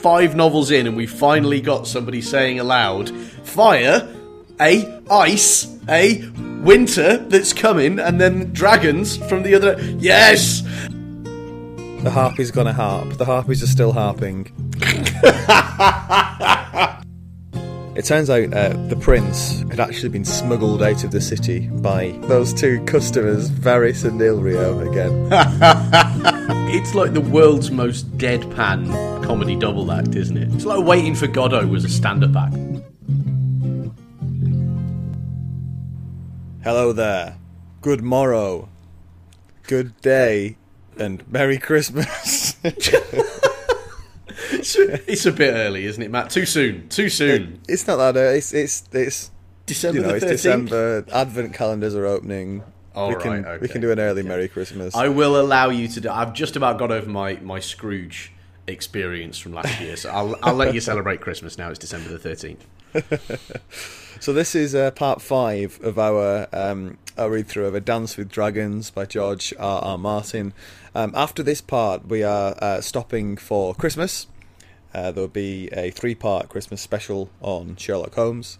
[0.00, 3.10] five novels in, and we finally got somebody saying aloud,
[3.44, 4.08] "Fire,
[4.60, 6.22] a ice, a
[6.62, 10.62] winter that's coming, and then dragons from the other." Yes.
[12.02, 13.18] The harpy's gonna harp.
[13.18, 14.50] The harpies are still harping.
[17.96, 22.12] It turns out uh, the prince had actually been smuggled out of the city by
[22.22, 25.28] those two customers, Varys and Illyrio, again.
[26.72, 30.54] It's like the world's most deadpan comedy double act, isn't it?
[30.54, 32.54] It's like waiting for Godot was a stand-up act.
[36.62, 37.38] Hello there.
[37.80, 38.68] Good morrow.
[39.64, 40.58] Good day.
[40.96, 42.56] And Merry Christmas.
[44.52, 46.30] It's, a bit early, isn't it, Matt?
[46.30, 46.88] Too soon.
[46.88, 47.60] Too soon.
[47.66, 48.38] it's not that early.
[48.38, 49.30] It's, it's, it's
[49.66, 50.30] December you know, the it's 13th.
[50.30, 51.04] December.
[51.12, 52.62] Advent calendars are opening.
[52.94, 54.94] All we can right, we can do an early Merry Christmas.
[54.94, 56.10] I will allow you to do.
[56.10, 58.32] I've just about got over my, my Scrooge
[58.66, 61.70] experience from last year, so I'll I'll let you celebrate Christmas now.
[61.70, 62.66] It's December the thirteenth.
[64.20, 68.18] So this is uh, part five of our um, our read through of A Dance
[68.18, 69.80] with Dragons by George R.
[69.82, 69.96] R.
[69.96, 70.52] Martin.
[70.94, 74.26] Um, after this part, we are uh, stopping for Christmas.
[74.92, 78.58] Uh, there'll be a three part Christmas special on Sherlock Holmes,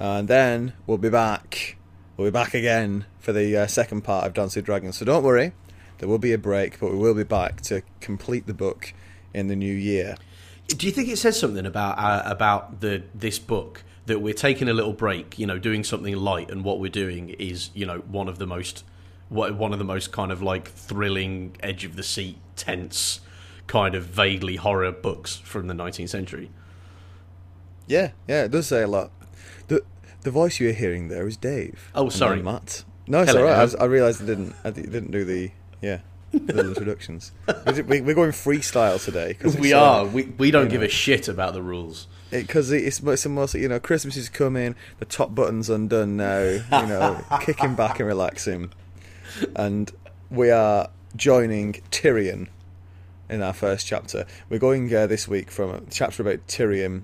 [0.00, 1.76] and then we'll be back.
[2.16, 4.96] We'll be back again for the uh, second part of Dance with Dragons.
[4.96, 5.52] So don't worry,
[5.98, 8.94] there will be a break, but we will be back to complete the book
[9.34, 10.16] in the new year.
[10.68, 14.68] Do you think it says something about uh, about the this book that we're taking
[14.68, 15.38] a little break?
[15.38, 18.46] You know, doing something light, and what we're doing is you know one of the
[18.46, 18.82] most
[19.28, 23.20] one of the most kind of like thrilling, edge of the seat, tense,
[23.66, 26.50] kind of vaguely horror books from the nineteenth century.
[27.86, 29.10] Yeah, yeah, it does say a lot.
[29.68, 29.82] The
[30.26, 31.90] the voice you're hearing there is Dave.
[31.94, 32.42] Oh, sorry.
[32.42, 32.84] Matt.
[33.06, 33.44] No, it's Hello.
[33.44, 33.58] all right.
[33.60, 34.54] I, was- I realised I didn't.
[34.64, 36.00] I didn't do the yeah
[36.32, 37.30] the introductions.
[37.66, 40.04] We did- we- We're going freestyle today because We are.
[40.04, 42.08] We we don't give a shit about the rules.
[42.30, 44.74] because it's it's almost you know Christmas is coming.
[44.98, 46.40] The top button's undone now.
[46.42, 48.72] You know, kicking back and relaxing,
[49.54, 49.90] and
[50.30, 52.48] we are joining Tyrion
[53.30, 54.26] in our first chapter.
[54.50, 57.02] We're going uh, this week from a chapter about Tyrion,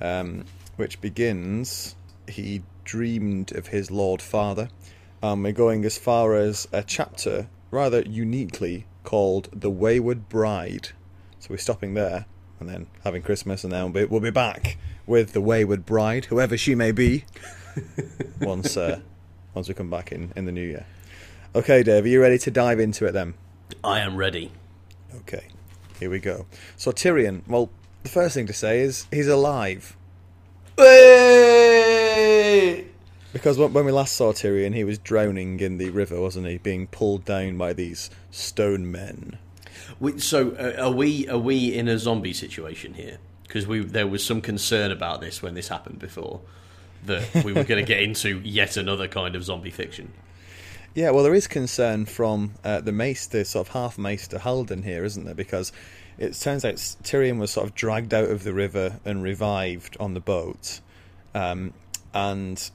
[0.00, 0.44] um,
[0.76, 1.95] which begins.
[2.28, 4.68] He dreamed of his Lord Father.
[5.22, 10.90] Um, we're going as far as a chapter rather uniquely called The Wayward Bride.
[11.38, 12.26] So we're stopping there
[12.60, 16.26] and then having Christmas, and then we'll be, we'll be back with The Wayward Bride,
[16.26, 17.24] whoever she may be,
[18.40, 19.00] once uh,
[19.54, 20.86] once we come back in, in the new year.
[21.54, 23.34] Okay, Dave, are you ready to dive into it then?
[23.82, 24.52] I am ready.
[25.14, 25.48] Okay,
[25.98, 26.46] here we go.
[26.76, 27.70] So Tyrion, well,
[28.02, 29.96] the first thing to say is he's alive.
[33.32, 36.58] Because when when we last saw Tyrion, he was drowning in the river, wasn't he?
[36.58, 39.38] Being pulled down by these stone men.
[40.00, 43.18] We, so uh, are we are we in a zombie situation here?
[43.42, 46.40] Because we there was some concern about this when this happened before
[47.04, 50.12] that we were going to get into yet another kind of zombie fiction.
[50.94, 55.04] Yeah, well, there is concern from uh, the maester, sort of half maester Haldon here,
[55.04, 55.34] isn't there?
[55.34, 55.70] Because
[56.16, 60.14] it turns out Tyrion was sort of dragged out of the river and revived on
[60.14, 60.80] the boat,
[61.34, 61.74] um,
[62.14, 62.70] and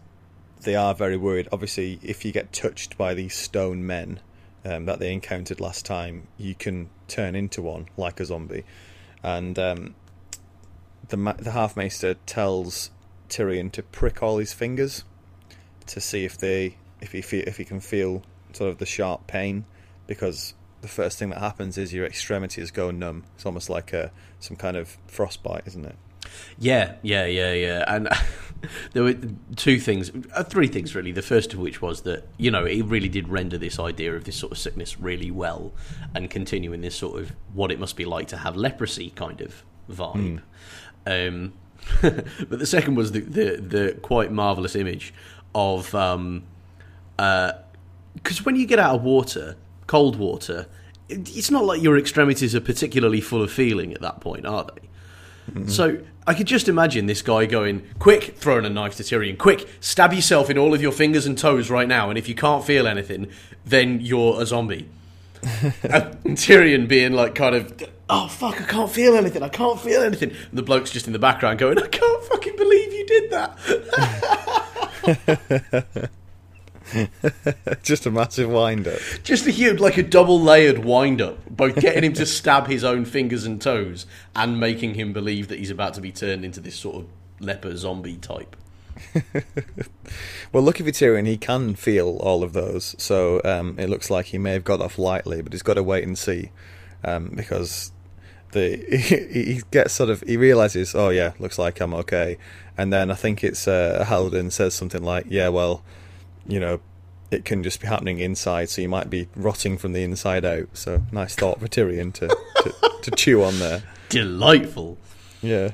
[0.62, 1.48] they are very worried.
[1.52, 4.20] Obviously, if you get touched by these stone men
[4.64, 8.64] um, that they encountered last time, you can turn into one like a zombie,
[9.24, 9.96] and um,
[11.10, 12.92] the the half maester tells
[13.30, 15.04] Tyrion to prick all his fingers
[15.88, 19.28] to see if they if he feel, if he can feel sort of the sharp
[19.28, 19.66] pain
[20.08, 23.24] because the first thing that happens is your extremities go numb.
[23.36, 25.96] It's almost like a some kind of frostbite, isn't it?
[26.60, 27.84] Yeah, yeah, yeah, yeah.
[27.88, 28.10] And
[28.94, 29.16] there were
[29.56, 31.12] two things, uh, three things really.
[31.12, 34.24] The first of which was that you know it really did render this idea of
[34.24, 35.72] this sort of sickness really well,
[36.14, 39.42] and continue in this sort of what it must be like to have leprosy kind
[39.42, 40.42] of vibe.
[41.06, 41.54] Um,
[42.02, 45.14] but the second was the, the the quite marvelous image
[45.56, 46.44] of um,
[47.18, 49.56] because when you get out of water,
[49.88, 50.68] cold water,
[51.10, 54.66] it, it's not like your extremities are particularly full of feeling at that point, are
[54.66, 54.88] they?
[55.68, 55.98] So
[56.28, 59.38] I could just imagine this guy going, "Quick, throwing a knife to Tyrion.
[59.38, 62.10] Quick, stab yourself in all of your fingers and toes right now.
[62.10, 63.28] And if you can't feel anything,
[63.66, 64.88] then you're a zombie."
[65.44, 67.74] and Tyrion being like, kind of,
[68.10, 69.42] "Oh fuck, I can't feel anything.
[69.42, 72.56] I can't feel anything." And the bloke's just in the background going, "I can't fucking
[72.56, 73.58] believe you did that."
[77.84, 79.00] Just a massive wind up.
[79.24, 82.84] Just a huge, like a double layered wind up, both getting him to stab his
[82.84, 84.06] own fingers and toes
[84.36, 87.06] and making him believe that he's about to be turned into this sort of
[87.40, 88.56] leper zombie type.
[90.52, 94.28] Well, lucky for Tyrion, he can feel all of those, so um, it looks like
[94.28, 96.52] he may have got off lightly, but he's got to wait and see
[97.06, 97.94] um, because
[98.52, 102.38] the he, he gets sort of he realizes, oh yeah, looks like I'm okay,
[102.78, 105.84] and then I think it's uh, Haldon says something like, yeah, well,
[106.52, 106.82] you know,
[107.32, 110.68] it can just be happening inside, so you might be rotting from the inside out.
[110.74, 113.84] So nice thought for Tyrion to to, to chew on there.
[114.10, 114.98] Delightful.
[115.42, 115.72] Yeah.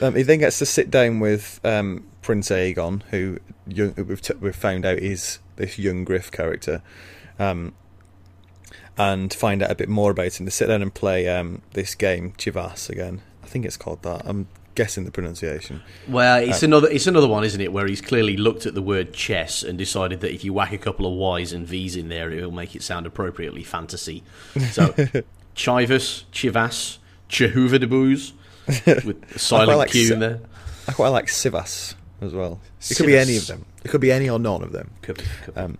[0.00, 4.34] Um, he then gets to sit down with um, Prince Aegon, who young, we've t-
[4.40, 6.82] we've found out is this young Griff character,
[7.38, 7.74] um,
[8.96, 10.46] and find out a bit more about him.
[10.46, 13.22] To sit down and play um, this game, Chivas again.
[13.42, 14.22] I think it's called that.
[14.24, 15.82] I'm guessing the pronunciation.
[16.08, 17.72] Well, it's Uh, another it's another one, isn't it?
[17.72, 20.78] Where he's clearly looked at the word chess and decided that if you whack a
[20.78, 24.22] couple of Y's and V's in there, it'll make it sound appropriately fantasy.
[24.72, 24.88] So,
[25.56, 26.98] Chivas, Chivas,
[27.28, 28.32] Chehuvadabooz,
[29.04, 30.40] with a silent like Q in there.
[30.88, 32.60] I quite like Sivas as well.
[32.90, 33.64] It could be any of them.
[33.84, 34.90] It could be any or none of them.
[35.02, 35.60] Could be, could be.
[35.60, 35.78] Um,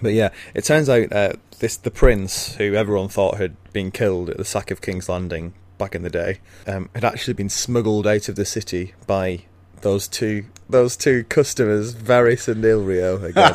[0.00, 4.30] But yeah, it turns out uh, this the prince, who everyone thought had been killed
[4.30, 5.52] at the sack of King's Landing
[5.82, 9.40] back in the day, um, had actually been smuggled out of the city by
[9.80, 13.54] those two those two customers, Varys and Illyrio, again,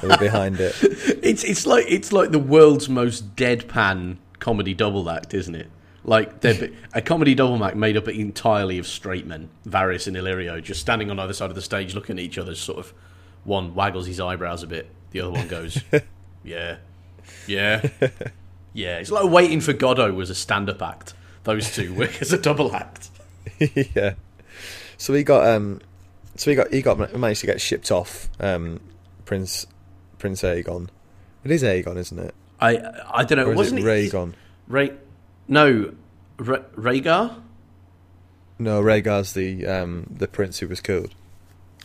[0.00, 0.74] who were behind it.
[1.22, 5.68] It's it's like it's like the world's most deadpan comedy double act, isn't it?
[6.04, 10.60] Like they're- a comedy double act made up entirely of straight men, Varys and Illyrio,
[10.60, 12.56] just standing on either side of the stage, looking at each other.
[12.56, 12.92] Sort of,
[13.44, 15.80] one waggles his eyebrows a bit, the other one goes,
[16.44, 16.78] "Yeah,
[17.46, 17.88] yeah,
[18.74, 21.14] yeah." It's like waiting for Godot was a stand-up act.
[21.44, 23.10] Those two work as a double act.
[23.94, 24.14] yeah.
[24.96, 25.80] So he got um,
[26.36, 28.28] so he got he got managed to get shipped off.
[28.40, 28.80] Um,
[29.24, 29.66] Prince
[30.18, 30.88] Prince Aegon.
[31.44, 32.34] It is Aegon, isn't it?
[32.60, 32.78] I
[33.12, 33.46] I don't know.
[33.46, 34.34] Or is wasn't it Rhaegon?
[34.68, 34.92] Ray?
[35.48, 35.92] No,
[36.38, 37.42] Ra- Rhaegar.
[38.58, 41.14] No, Rhaegar's the um the prince who was killed.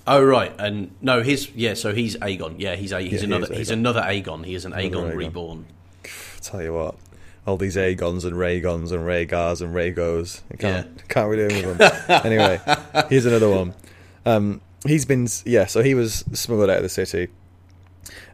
[0.06, 1.74] Oh right, and no, his yeah.
[1.74, 2.56] So he's Aegon.
[2.60, 3.74] Yeah, he's a, he's Yeah, he another is he's Aegon.
[3.74, 4.46] another Aegon.
[4.46, 5.16] He is an Aegon, Aegon.
[5.16, 5.66] reborn.
[6.42, 6.96] tell you what,
[7.48, 11.78] all these Aegons and Rhaegons and Rhaegars and Rhaegos, I can't can't be doing with
[11.80, 12.22] them.
[12.26, 12.60] anyway,
[13.10, 13.74] here's another one.
[14.26, 17.30] Um, he's been yeah, so he was smuggled out of the city.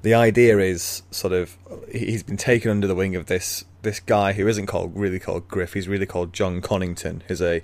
[0.01, 1.55] The idea is sort of
[1.89, 5.19] he- he's been taken under the wing of this this guy who isn't called really
[5.19, 5.73] called Griff.
[5.73, 7.21] He's really called Jon Connington.
[7.27, 7.57] Who's a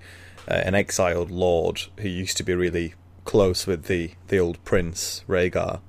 [0.48, 2.94] uh, an exiled lord who used to be really
[3.26, 5.82] close with the the old prince Rhaegar.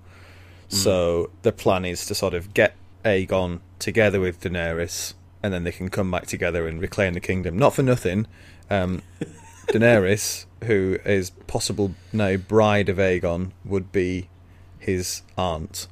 [0.69, 5.73] So the plan is to sort of get Aegon together with Daenerys, and then they
[5.73, 7.59] can come back together and reclaim the kingdom.
[7.59, 8.27] Not for nothing,
[8.69, 9.03] um,
[9.69, 14.29] Daenerys, who is possible now bride of Aegon, would be
[14.79, 15.87] his aunt.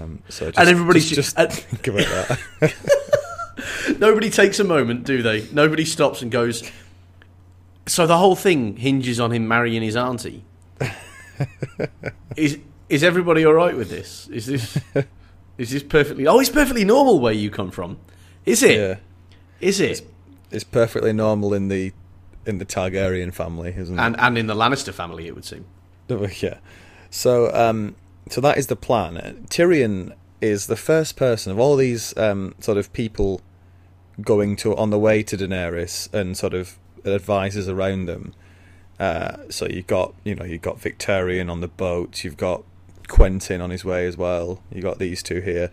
[0.00, 2.74] Um, so just, And everybody's just, ju- just think about that.
[3.98, 5.46] Nobody takes a moment, do they?
[5.52, 6.70] Nobody stops and goes.
[7.86, 10.44] So the whole thing hinges on him marrying his auntie.
[12.36, 14.28] is is everybody all right with this?
[14.28, 14.78] Is this
[15.58, 16.26] is this perfectly?
[16.26, 17.98] Oh, it's perfectly normal where you come from.
[18.46, 18.76] Is it?
[18.78, 18.96] yeah,
[19.60, 20.06] Is it?
[20.50, 21.92] it's perfectly normal in the
[22.46, 24.02] in the Targaryen family, isn't it?
[24.02, 25.66] And and in the Lannister family, it would seem.
[26.40, 26.58] yeah.
[27.10, 27.96] So, um,
[28.30, 29.46] so that is the plan.
[29.50, 33.40] Tyrion is the first person of all these um, sort of people
[34.20, 38.34] going to on the way to Daenerys and sort of advisors around them.
[38.98, 42.24] Uh, so you've got you know you've got Victarion on the boat.
[42.24, 42.64] You've got
[43.08, 44.62] Quentyn on his way as well.
[44.72, 45.70] You got these two here.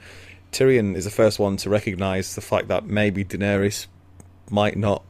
[0.52, 3.88] Tyrion is the first one to recognise the fact that maybe Daenerys
[4.50, 5.04] might not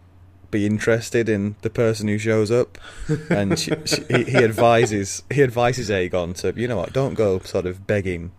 [0.52, 2.78] be interested in the person who shows up,
[3.30, 7.40] and she, she, he, he advises he advises Aegon to you know what don't go
[7.40, 8.32] sort of begging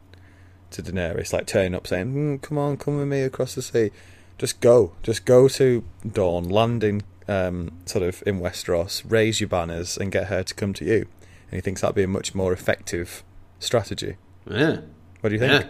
[0.71, 3.91] to Daenerys like turning up saying mm, come on come with me across the sea,
[4.39, 9.49] just go just go to Dorne land in um, sort of in Westeros raise your
[9.49, 11.07] banners and get her to come to you,
[11.51, 13.23] and he thinks that'd be a much more effective
[13.59, 14.17] strategy.
[14.49, 14.81] Yeah.
[15.21, 15.65] What do you think?
[15.65, 15.69] Yeah.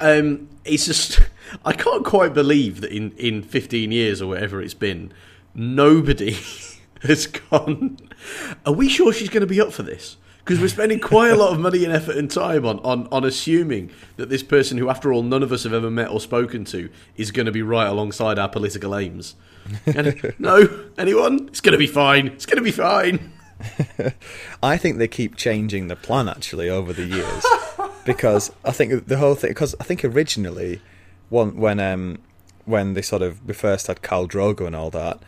[0.00, 1.20] Um, it's just
[1.64, 5.12] I can't quite believe that in in 15 years or whatever it's been,
[5.54, 6.36] nobody
[7.02, 7.98] has gone.
[8.66, 10.16] Are we sure she's going to be up for this?
[10.38, 13.24] Because we're spending quite a lot of money and effort and time on, on, on
[13.24, 16.66] assuming that this person, who after all none of us have ever met or spoken
[16.66, 19.36] to, is going to be right alongside our political aims.
[19.86, 21.48] And no, anyone?
[21.48, 22.26] It's going to be fine.
[22.26, 23.32] It's going to be fine.
[24.62, 27.44] I think they keep changing the plan actually over the years.
[28.04, 30.82] Because I think the whole thing because I think originally
[31.30, 32.18] one when um
[32.66, 35.20] when they sort of we first had Khal Drogo and all that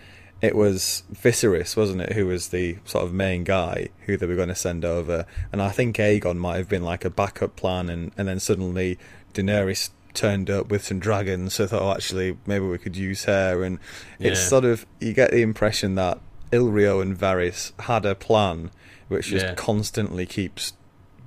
[0.42, 4.36] it was Viserys wasn't it who was the sort of main guy who they were
[4.36, 5.26] going to send over.
[5.52, 8.98] And I think Aegon might have been like a backup plan and and then suddenly
[9.32, 11.54] Daenerys turned up with some dragons.
[11.54, 13.62] So I thought oh actually maybe we could use her.
[13.62, 13.78] And
[14.18, 16.20] it's sort of you get the impression that
[16.52, 18.70] Illyrio and Varys had a plan
[19.08, 19.54] which just Yeah.
[19.54, 20.72] constantly keeps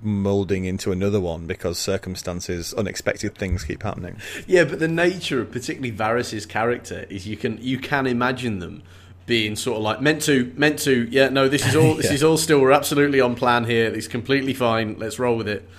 [0.02, 4.16] molding into another one because circumstances, unexpected things keep happening.
[4.48, 8.84] Yeah, but the nature of particularly Varys's character is you can you can imagine them
[9.26, 12.14] being sort of like meant to meant to yeah no this is all this Yeah.
[12.14, 15.70] is all still we're absolutely on plan here it's completely fine let's roll with it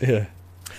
[0.00, 0.26] Yeah.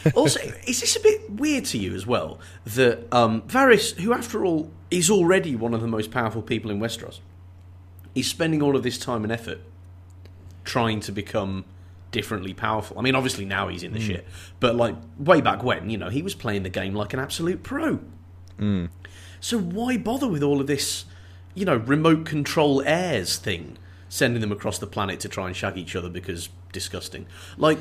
[0.14, 4.46] also, is this a bit weird to you as well that um, Varys, who after
[4.46, 7.20] all is already one of the most powerful people in Westeros,
[8.16, 9.60] is spending all of this time and effort
[10.64, 11.66] trying to become
[12.12, 12.98] differently powerful?
[12.98, 14.28] I mean, obviously now he's in the shit,
[14.60, 17.64] but like way back when, you know, he was playing the game like an absolute
[17.64, 18.00] pro.
[19.40, 21.06] So why bother with all of this,
[21.56, 23.78] you know, remote control heirs thing?
[24.12, 27.28] Sending them across the planet to try and shag each other because disgusting.
[27.58, 27.78] Like,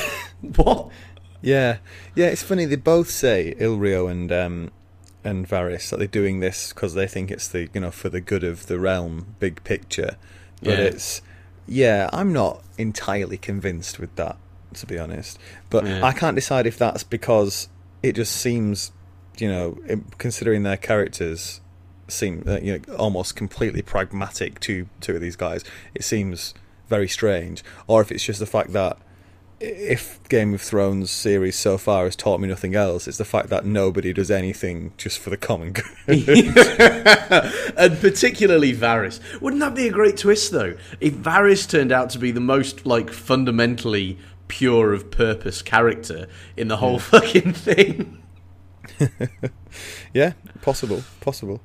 [0.56, 0.90] what?
[1.40, 1.78] Yeah,
[2.14, 2.26] yeah.
[2.26, 2.66] It's funny.
[2.66, 4.70] They both say Illyrio and um,
[5.24, 8.20] and Varys that they're doing this because they think it's the you know for the
[8.20, 10.16] good of the realm, big picture.
[10.62, 10.84] But Yeah.
[10.84, 11.22] it's
[11.66, 12.10] yeah.
[12.12, 14.36] I'm not entirely convinced with that,
[14.74, 15.38] to be honest.
[15.70, 16.04] But Yeah.
[16.04, 17.68] I can't decide if that's because
[18.02, 18.90] it just seems,
[19.38, 19.78] you know,
[20.18, 21.60] considering their characters
[22.08, 25.64] seem uh, you know almost completely pragmatic to two of these guys.
[25.94, 26.52] It seems
[26.88, 28.98] very strange, or if it's just the fact that
[29.62, 33.48] if Game of Thrones series so far has taught me nothing else, it's the fact
[33.50, 35.86] that nobody does anything just for the common good.
[37.76, 39.20] and particularly Varys.
[39.40, 40.76] Wouldn't that be a great twist, though?
[41.00, 46.26] If Varys turned out to be the most like fundamentally pure of purpose character
[46.56, 48.22] in the whole fucking thing.
[50.12, 51.60] yeah, possible, possible.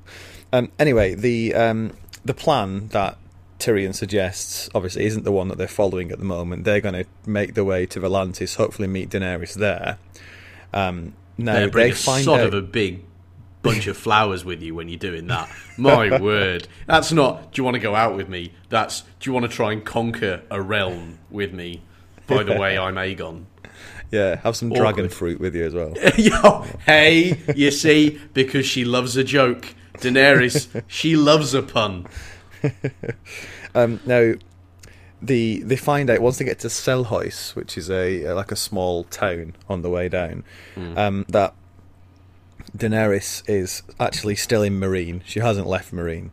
[0.52, 1.92] Um, anyway, the um,
[2.24, 3.18] the plan that
[3.58, 6.64] Tyrion suggests obviously isn't the one that they're following at the moment.
[6.64, 9.98] They're going to make their way to Volantis, hopefully meet Daenerys there.
[10.72, 12.46] Um, now They they bring a find sod out.
[12.48, 13.04] of a big
[13.62, 15.50] bunch of flowers with you when you're doing that.
[15.76, 17.52] My word, that's not.
[17.52, 18.52] Do you want to go out with me?
[18.68, 19.02] That's.
[19.20, 21.82] Do you want to try and conquer a realm with me?
[22.26, 23.44] By the way, I'm Aegon.
[24.10, 25.94] yeah, have some dragon fruit with you as well.
[26.18, 29.74] Yo, hey, you see, because she loves a joke.
[29.94, 32.06] Daenerys, she loves a pun.
[33.74, 34.32] Um, now,
[35.20, 39.04] the they find out once they get to Selhorys, which is a like a small
[39.04, 40.42] town on the way down,
[40.96, 41.54] um, that
[42.76, 45.20] Daenerys is actually still in Meereen.
[45.24, 46.30] She hasn't left Meereen.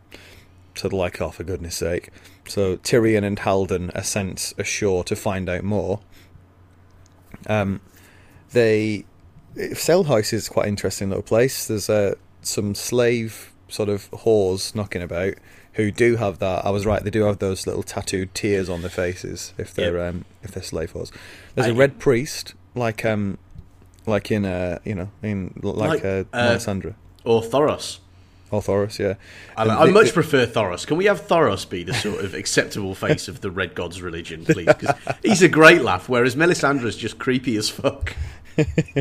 [0.76, 2.10] So they're like, oh, for goodness sake.
[2.48, 6.00] So Tyrion and Haldon are sent ashore to find out more.
[7.48, 7.82] Um,
[8.52, 9.06] they
[9.56, 11.68] Selhorys is quite an interesting little place.
[11.68, 15.36] There's uh, some slave sort of whores knocking about
[15.76, 16.66] who do have that.
[16.66, 19.98] I was right; they do have those little tattooed tears on their faces if they're
[19.98, 20.14] Yep.
[20.16, 21.12] um, if they're slave whores.
[21.56, 23.38] There's a I- red priest, like um,
[24.06, 28.00] like in uh, you know, in like, Like, uh, uh, Melisandre Or Thoros.
[28.52, 29.16] or Thoros, yeah.
[29.58, 30.86] I, I they- much they- prefer Thoros.
[30.86, 34.46] Can we have Thoros be the sort of acceptable face of the Red God's religion,
[34.46, 34.68] please?
[34.68, 38.14] Because he's a great laugh, whereas Melisandre's just creepy as fuck.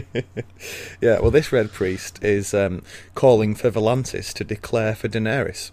[1.00, 2.82] Yeah, well, this red priest is um,
[3.14, 5.70] calling for Volantis to declare for Daenerys,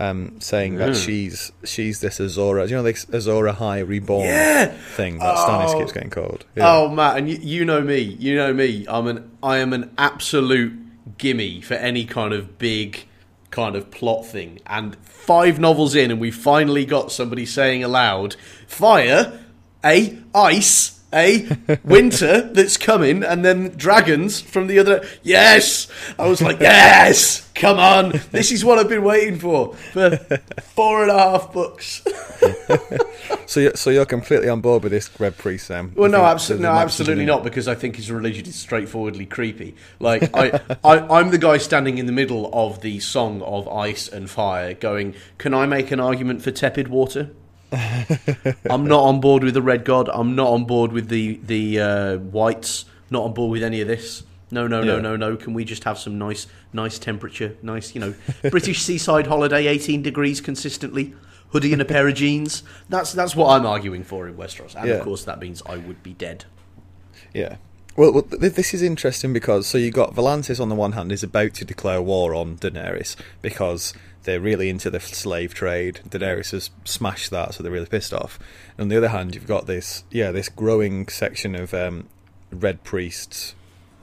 [0.00, 1.04] um, saying that Mm.
[1.04, 4.66] she's she's this Azora, you know, this Azor Ahai reborn Yeah!
[4.96, 5.78] thing that Stannis Oh.
[5.78, 6.44] keeps getting called.
[6.56, 6.68] Yeah.
[6.72, 7.98] Oh, Matt, and you, you know me.
[8.18, 8.86] You know me.
[8.88, 10.72] I'm an I am an absolute
[11.18, 13.04] gimme for any kind of big
[13.50, 14.60] kind of plot thing.
[14.66, 19.38] And five novels in, and we finally got somebody saying aloud, "Fire,
[19.84, 21.48] a ice." A
[21.84, 25.04] winter that's coming, and then dragons from the other.
[25.22, 25.88] Yes,
[26.18, 30.16] I was like, yes, come on, this is what I've been waiting for for
[30.74, 32.02] four and a half books.
[33.50, 35.92] So, you're, so you're completely on board with this red priest, Sam?
[35.96, 39.74] Well, no, absolutely, no, absolutely not, because I think his religion is straightforwardly creepy.
[39.98, 44.06] Like, I, I, I'm the guy standing in the middle of the song of ice
[44.06, 47.30] and fire, going, "Can I make an argument for tepid water?"
[47.72, 50.08] I'm not on board with the red god.
[50.12, 52.84] I'm not on board with the the uh, whites.
[53.10, 54.22] Not on board with any of this.
[54.52, 55.02] No, no, no, Yeah.
[55.02, 55.36] no, no.
[55.36, 57.56] Can we just have some nice, nice temperature?
[57.62, 58.14] Nice, you know,
[58.50, 61.14] British seaside holiday, 18 degrees consistently.
[61.50, 62.62] Hoodie and a pair of jeans.
[62.88, 64.94] That's that's what I'm arguing for in Westeros, and Yeah.
[64.96, 66.44] of course that means I would be dead.
[67.34, 67.56] Yeah.
[67.96, 71.10] Well, well th- this is interesting because so you got Volantis on the one hand
[71.10, 73.92] is about to declare war on Daenerys because
[74.24, 76.00] they're really into the slave trade.
[76.08, 78.38] Daenerys has smashed that, so they're really pissed off.
[78.76, 82.08] And on the other hand, you've got this yeah this growing section of um,
[82.52, 83.54] red priests,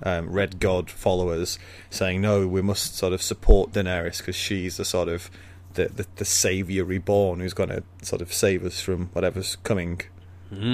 [0.04, 1.60] um, red god followers
[1.90, 5.30] saying no, we must sort of support Daenerys because she's the sort of
[5.74, 10.02] the, the the savior reborn who's going to sort of save us from whatever's coming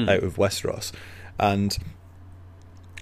[0.09, 0.91] out of Westeros,
[1.39, 1.77] and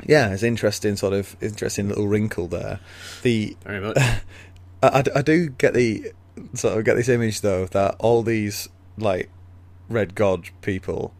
[0.07, 2.79] yeah, it's interesting sort of interesting little wrinkle there.
[3.21, 3.97] The Very much.
[4.83, 6.11] I, I, I do get the
[6.53, 9.29] sort of get this image though that all these like
[9.89, 11.13] red god people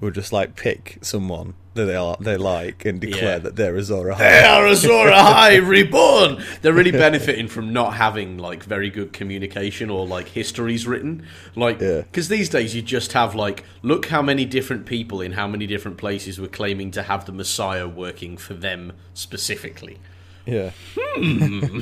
[0.00, 3.38] will just like pick someone that they are, they like and declare Yeah.
[3.38, 4.18] that they're Azor Ahai.
[4.18, 6.40] They are Azor Ahai reborn.
[6.62, 11.26] They're really benefiting from not having like very good communication or like histories written.
[11.56, 12.02] Like, Yeah.
[12.02, 15.66] because these days you just have like, look how many different people in how many
[15.66, 19.98] different places were claiming to have the Messiah working for them specifically.
[20.46, 20.70] Yeah.
[20.96, 21.80] Hmm.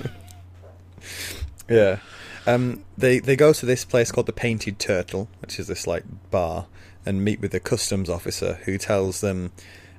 [1.69, 1.99] yeah.
[2.47, 6.05] Um, they they go to this place called the Painted Turtle, which is this like
[6.31, 6.67] bar,
[7.07, 9.53] and meet with the customs officer who tells them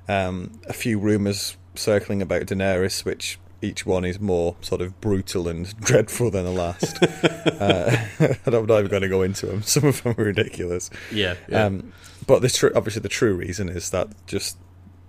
[0.08, 5.48] um, a few rumors circling about Daenerys, which each one is more sort of brutal
[5.48, 7.02] and dreadful than the last.
[7.02, 7.96] uh,
[8.46, 9.62] I'm not even going to go into them.
[9.62, 10.90] Some of them are ridiculous.
[11.10, 11.36] Yeah.
[11.48, 11.64] yeah.
[11.64, 11.92] Um,
[12.26, 14.58] but the tr- obviously the true reason is that just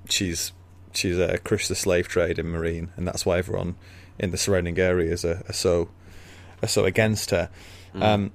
[0.10, 0.54] she's
[0.94, 3.76] she's uh, crushed the slave trade in Meereen, and that's why everyone
[4.18, 5.90] in the surrounding areas are, are so
[6.66, 7.50] are so against her.
[7.96, 8.32] Um,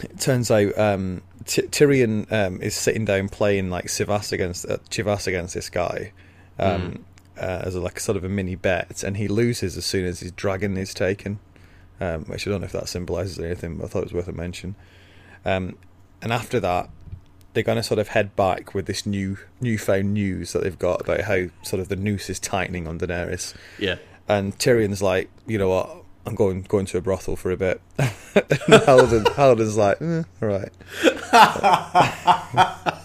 [0.00, 4.76] it turns out um, T- Tyrion um, is sitting down playing like Chivas against uh,
[4.90, 6.12] Chivas against this guy.
[6.58, 7.04] Um,
[7.40, 10.20] uh, as a, like sort of a mini bet, and he loses as soon as
[10.20, 11.38] his dragon is taken.
[12.00, 14.28] Um, which I don't know if that symbolises anything, but I thought it was worth
[14.28, 14.76] a mention.
[15.44, 15.76] Um,
[16.22, 16.90] and after that,
[17.52, 21.00] they're going to sort of head back with this new newfound news that they've got
[21.00, 23.54] about how sort of the noose is tightening on Daenerys.
[23.78, 23.96] yeah.
[24.28, 27.80] And Tyrion's like, you know what, I'm going going to a brothel for a bit.
[28.68, 30.72] Haldon, Haldon's like, eh, all right.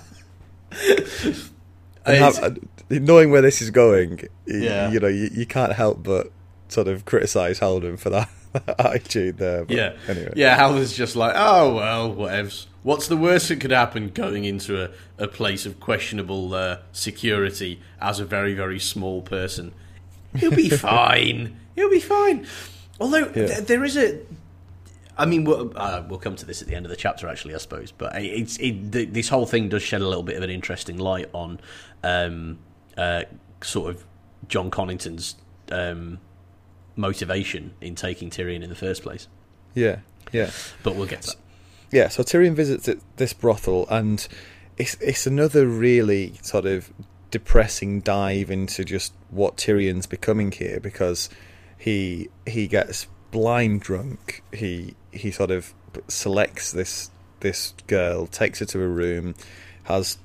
[2.05, 4.91] Have- knowing where this is going, Yeah.
[4.91, 6.31] you know, you, you can't help but
[6.67, 8.29] sort of criticise Haldon for that,
[8.79, 9.65] attitude there.
[9.69, 9.93] Yeah.
[10.07, 10.33] Anyway.
[10.35, 12.65] Yeah, Hal's just like, oh, well, whatevs.
[12.83, 17.79] What's the worst that could happen going into a, a place of questionable uh, security
[18.01, 19.73] as a very, very small person?
[20.35, 21.57] He'll be fine.
[21.75, 22.45] He'll be fine.
[22.99, 23.47] Although, Yeah.
[23.47, 24.19] th- there is a.
[25.17, 27.53] I mean, we'll, uh, we'll come to this at the end of the chapter, actually,
[27.53, 27.91] I suppose.
[27.91, 30.97] But it's it, th- this whole thing does shed a little bit of an interesting
[30.97, 31.59] light on
[32.03, 32.57] um,
[32.97, 33.23] uh,
[33.61, 34.05] sort of
[34.47, 35.35] Jon Connington's
[35.71, 36.19] um,
[36.95, 39.27] motivation in taking Tyrion in the first place.
[39.75, 39.99] Yeah.
[40.31, 40.49] Yeah.
[40.83, 41.35] But we'll get to that.
[41.91, 44.27] Yeah, so Tyrion visits this brothel, and
[44.77, 46.91] it's it's another really sort of
[47.29, 51.29] depressing dive into just what Tyrion's becoming here because
[51.83, 54.41] he he gets blind drunk.
[54.53, 55.73] He he sort of
[56.07, 59.35] selects this this girl, takes her to a room,
[59.83, 60.17] has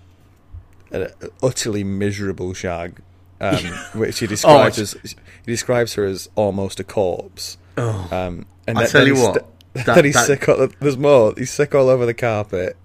[0.93, 1.09] an
[1.43, 3.01] utterly miserable shag,
[3.41, 3.57] um,
[3.95, 5.11] which he describes it's- as
[5.45, 7.59] he describes her as almost a corpse.
[7.77, 10.49] Oh, Um, and I then- tell you he's what, that- then he's that- sick.
[10.49, 11.35] All, there's more.
[11.37, 12.77] He's sick all over the carpet,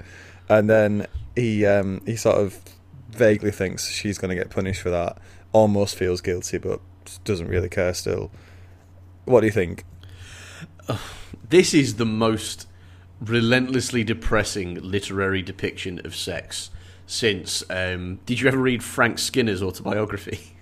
[0.50, 1.06] and then
[1.36, 2.58] he um, he sort of
[3.12, 5.18] vaguely thinks she's going to get punished for that.
[5.52, 6.80] Almost feels guilty, but
[7.24, 8.32] doesn't really care still.
[9.26, 9.86] What do you think?
[11.50, 12.68] this is the most
[13.22, 16.70] relentlessly depressing literary depiction of sex
[17.06, 17.64] since.
[17.70, 20.56] Um, did you ever read Frank Skinner's autobiography?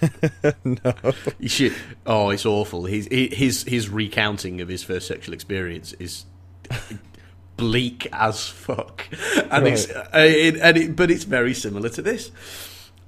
[0.64, 0.94] no.
[1.38, 1.74] You should.
[2.06, 2.86] Oh, it's awful.
[2.86, 6.24] His his his recounting of his first sexual experience is
[7.56, 9.06] bleak as fuck,
[9.50, 12.30] and it's uh, it, and it, but it's very similar to this.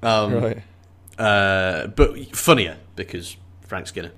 [0.02, 0.62] Um, Right.
[1.18, 4.12] uh, but funnier because Frank Skinner.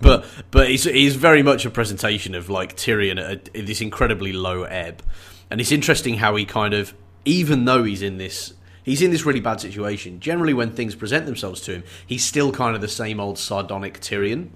[0.00, 3.80] But but it's, it's very much a presentation of like Tyrion at, a, at this
[3.80, 5.02] incredibly low ebb,
[5.50, 9.24] and it's interesting how he kind of even though he's in this he's in this
[9.24, 10.20] really bad situation.
[10.20, 14.00] Generally, when things present themselves to him, he's still kind of the same old sardonic
[14.00, 14.50] Tyrion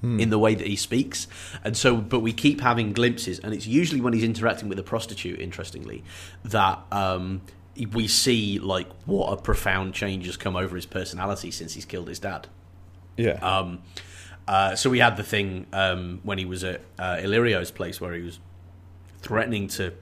[0.00, 1.26] in the way that he speaks.
[1.64, 4.82] And so, but we keep having glimpses, and it's usually when he's interacting with a
[4.82, 6.04] prostitute, interestingly,
[6.44, 7.42] that um,
[7.92, 12.08] we see like what a profound change has come over his personality since he's killed
[12.08, 12.46] his dad.
[13.16, 13.32] Yeah.
[13.32, 13.82] Um,
[14.48, 18.14] uh, so we had the thing um, when he was at uh, Illyrio's place where
[18.14, 18.40] he was
[19.20, 19.92] threatening to,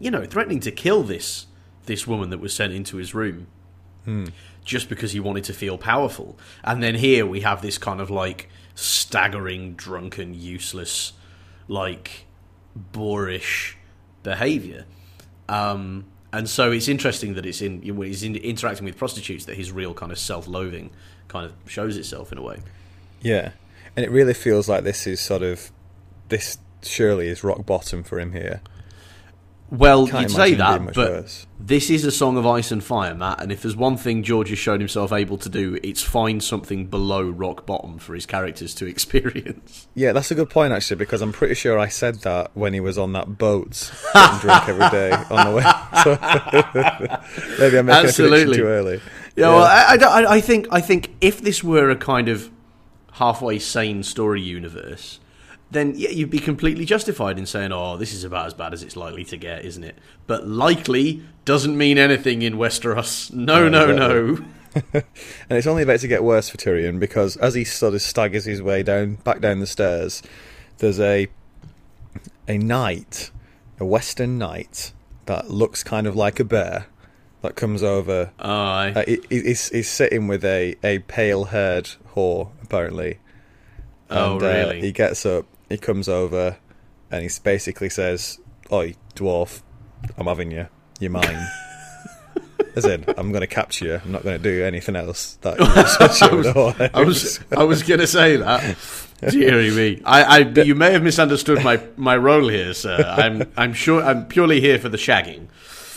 [0.00, 1.46] you know, threatening to kill this
[1.86, 3.46] this woman that was sent into his room
[4.64, 6.36] just because he wanted to feel powerful.
[6.64, 11.12] And then here we have this kind of like staggering, drunken, useless,
[11.68, 12.26] like
[12.74, 13.76] boorish
[14.24, 14.84] behavior.
[15.48, 19.56] Um, and so it's interesting that it's in when he's in, interacting with prostitutes that
[19.56, 20.90] his real kind of self-loathing
[21.28, 22.58] kind of shows itself in a way.
[23.22, 23.52] yeah.
[23.96, 25.70] And it really feels like this is sort of
[26.28, 28.62] this surely is rock bottom for him here.
[29.70, 31.46] Well, you'd say imagine it being that, but worse.
[31.60, 33.40] this is a song of ice and fire, Matt.
[33.40, 36.86] And if there's one thing George has shown himself able to do, it's find something
[36.86, 39.86] below rock bottom for his characters to experience.
[39.94, 42.80] Yeah, that's a good point actually, because I'm pretty sure I said that when he
[42.80, 45.64] was on that boat getting drunk every day on the way.
[46.02, 46.16] So
[47.58, 48.38] maybe I'm making a Absolutely.
[48.38, 49.00] prediction too early.
[49.36, 52.50] Yeah, well, I, I I, I think I think if this were a kind of
[53.20, 55.20] halfway sane story universe,
[55.70, 58.82] then yeah, you'd be completely justified in saying, "Oh, this is about as bad as
[58.82, 63.32] it's likely to get, isn't it?" But likely doesn't mean anything in Westeros.
[63.32, 64.38] No, no, no.
[64.94, 65.04] and
[65.50, 68.62] it's only about to get worse for Tyrion because as he sort of staggers his
[68.62, 70.22] way down back down the stairs,
[70.78, 71.28] there's a
[72.48, 73.30] a knight,
[73.78, 74.92] a western knight
[75.26, 76.86] that looks kind of like a bear
[77.42, 78.30] that comes over.
[78.38, 78.92] Aye.
[78.96, 83.18] Uh, he, he's, he's sitting with a, a pale haired whore apparently.
[84.10, 84.78] Oh, And, really?
[84.78, 86.56] Uh, he gets up, he comes over,
[87.10, 88.38] and he basically says,
[88.72, 89.62] "Oi, dwarf,
[90.16, 90.68] I'm having you.
[91.00, 91.46] You're mine."
[92.76, 94.00] As in, I'm going to capture you.
[94.04, 95.36] I'm not going to do anything else.
[95.40, 95.58] That
[96.32, 98.76] would otherwise- I was I was going to say that.
[99.30, 103.02] Deary me, I, I you may have misunderstood my, my role here, sir.
[103.06, 105.48] I'm I'm sure I'm purely here for the shagging.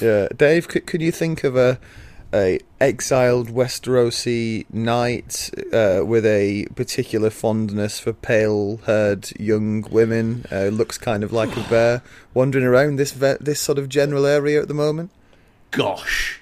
[0.01, 1.79] Yeah, Dave, could, could you think of a
[2.33, 10.45] a exiled Westerosi knight uh, with a particular fondness for pale-haired young women?
[10.51, 12.01] Uh, looks kind of like a bear,
[12.33, 15.11] wandering around this ve- this sort of general area at the moment.
[15.71, 16.39] Gosh,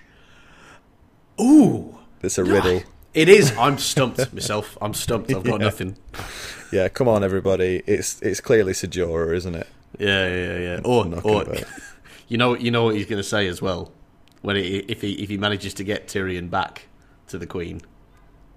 [1.40, 2.84] ooh, It's a riddle.
[3.14, 3.56] it is.
[3.58, 4.78] I'm stumped myself.
[4.82, 5.32] I'm stumped.
[5.34, 5.66] I've got Yeah.
[5.68, 5.98] nothing.
[6.72, 7.82] Yeah, come on, everybody.
[7.86, 9.68] It's it's clearly Ser Jorah, isn't it?
[10.00, 10.80] Yeah, yeah, yeah.
[10.86, 11.46] Or not or
[12.28, 13.92] you know you know what he's going to say as well
[14.42, 16.88] when he, if he if he manages to get Tyrion back
[17.28, 17.82] to the Queen.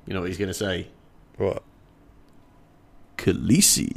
[0.07, 0.89] You know what he's going to say?
[1.37, 1.63] What?
[3.17, 3.91] Khaleesi,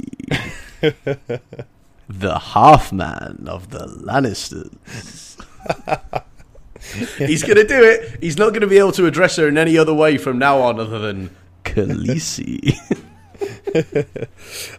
[2.08, 5.36] the half man of the Lannisters.
[7.18, 8.18] He's going to do it.
[8.22, 10.60] He's not going to be able to address her in any other way from now
[10.60, 12.78] on other than Khaleesi.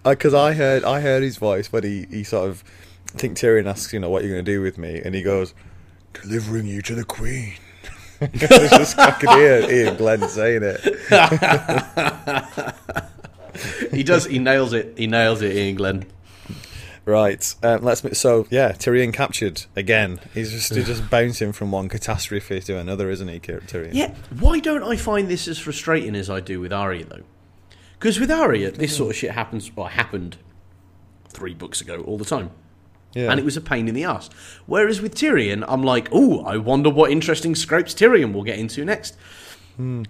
[0.03, 2.63] Because Uh, I heard I heard his voice when he, he sort of
[3.13, 5.21] I think Tyrion asks you know what you're going to do with me, and he
[5.21, 5.53] goes,
[6.21, 7.53] "Delivering you to the Queen."
[8.21, 10.81] it's just I could hear Iain Glen saying it.
[13.91, 14.25] he does.
[14.25, 14.97] He nails it.
[14.97, 16.05] He nails it, Iain Glen.
[17.05, 18.19] Right, um, let's.
[18.19, 20.19] So yeah, Tyrion captured again.
[20.33, 23.93] He's just he's just bouncing from one catastrophe to another, isn't he, Tyrion?
[23.93, 27.23] Yeah, why don't I find this as frustrating as I do with Arya though?
[27.97, 30.37] Because with Arya, this sort of shit happens or happened
[31.29, 32.51] three books ago all the time,
[33.13, 33.31] yeah.
[33.31, 34.29] and it was a pain in the ass.
[34.65, 38.85] Whereas with Tyrion, I'm like, oh, I wonder what interesting scrapes Tyrion will get into
[38.85, 39.15] next.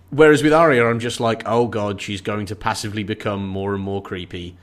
[0.09, 3.83] Whereas with Arya, I'm just like, oh god, she's going to passively become more and
[3.83, 4.57] more creepy.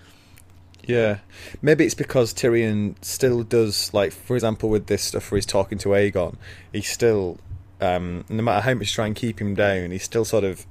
[0.82, 1.18] Yeah,
[1.62, 5.78] maybe it's because Tyrion still does like, for example, with this stuff where he's talking
[5.78, 6.36] to Aegon,
[6.72, 7.38] he still,
[7.80, 10.66] um, no matter how much you try and keep him down, he still sort of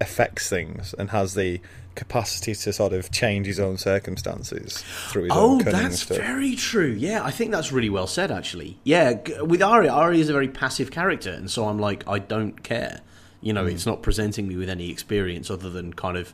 [0.00, 1.60] affects things and has the
[1.94, 6.16] capacity to sort of change his own circumstances through his Oh, own cunning that's stuff.
[6.16, 6.92] very true.
[6.98, 8.78] Yeah, I think that's really well said, actually.
[8.84, 12.62] Yeah, with Arya, Arya is a very passive character, and so I'm like, I don't
[12.62, 13.00] care.
[13.40, 16.32] You know, it's not presenting me with any experience other than kind of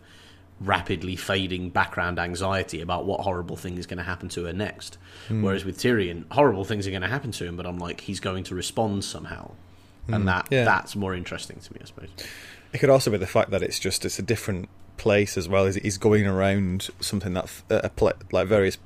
[0.61, 4.99] rapidly fading background anxiety about what horrible thing is going to happen to her next.
[5.29, 5.43] Hmm.
[5.43, 8.21] Whereas with Tyrion, horrible things are going to happen to him, but I'm like, he's
[8.21, 9.53] going to respond somehow.
[10.09, 10.55] And that Hmm.
[10.55, 10.65] Yeah.
[10.65, 12.09] that's more interesting to me, I suppose.
[12.73, 14.69] It could also be the fact that it's just it's a different
[14.99, 15.65] place as well.
[15.65, 17.49] Is he's going around something that
[17.97, 18.77] pla like various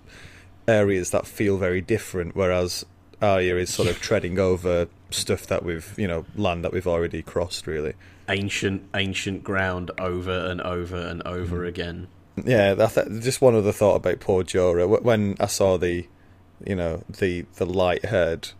[0.69, 2.87] areas that feel very different, whereas
[3.21, 7.23] Arya is sort of treading over stuff that we've you know land that we've already
[7.23, 7.67] crossed.
[7.67, 7.95] Really,
[8.29, 11.67] Ancient, ancient ground over and over and over Hmm.
[11.67, 12.07] again.
[12.45, 12.75] yeah.
[12.75, 15.03] That- just one other thought about poor Jorah.
[15.03, 16.07] When I saw the,
[16.65, 18.51] you know, the the light haired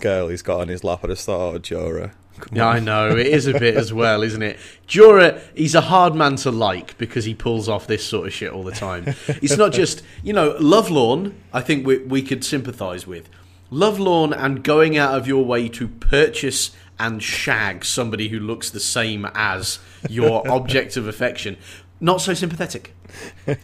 [0.00, 2.12] girl he's got on his lap, I just thought, oh, Jorah.
[2.40, 3.16] Come Yeah, on." I know.
[3.16, 4.58] It is a bit as well, isn't it?
[4.88, 8.52] Jorah, he's a hard man to like because he pulls off this sort of shit
[8.52, 9.14] all the time.
[9.28, 13.28] It's not just, you know, Lovelorn, I think we, we could sympathise with.
[13.70, 18.78] Lovelorn and going out of your way to purchase and shag somebody who looks the
[18.80, 21.56] same as your object of affection.
[22.00, 22.94] Not so sympathetic.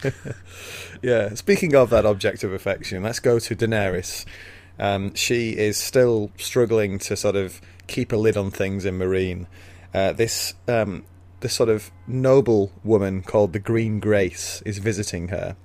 [1.03, 4.27] Yeah, speaking of that object of affection, let's go to Daenerys.
[4.79, 9.47] Um, she is still struggling to sort of keep a lid on things in Meereen.
[9.93, 11.05] Uh, this um,
[11.41, 15.57] this sort of noble woman called the Green Grace is visiting her,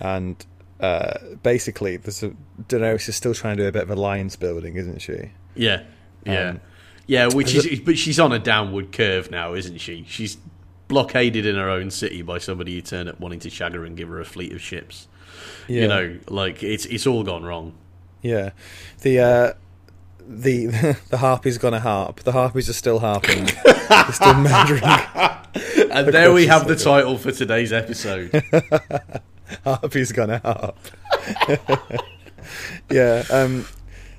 [0.00, 0.46] and
[0.80, 2.32] uh, basically, there's a,
[2.68, 5.32] Daenerys is still trying to do a bit of alliance building, isn't she?
[5.54, 5.82] Yeah,
[6.24, 6.60] yeah, Um,
[7.06, 7.26] yeah.
[7.26, 10.04] Which is, but she's on a downward curve now, isn't she?
[10.08, 10.38] She's
[10.86, 13.96] blockaded in her own city by somebody who turned up wanting to shag her and
[13.96, 15.08] give her a fleet of ships.
[15.66, 15.82] Yeah.
[15.82, 17.74] You know, like it's it's all gone wrong.
[18.22, 18.50] Yeah,
[19.02, 19.52] the uh,
[20.28, 20.66] the
[21.10, 22.20] the harpy's gonna harp.
[22.20, 23.46] The harpies are still harping.
[23.88, 24.82] They're still murdering.
[25.90, 28.30] And there we have the title for today's episode.
[29.64, 30.76] Harpy's gonna harp.
[32.90, 33.24] yeah.
[33.30, 33.66] Um.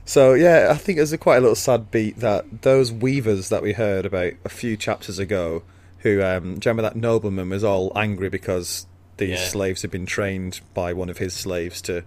[0.06, 3.62] So yeah, I think there's a quite a little sad beat that those weavers that
[3.62, 5.62] we heard about a few chapters ago,
[6.00, 9.48] who um, do you remember that nobleman was all angry because these Yeah.
[9.48, 12.04] slaves had been trained by one of his slaves to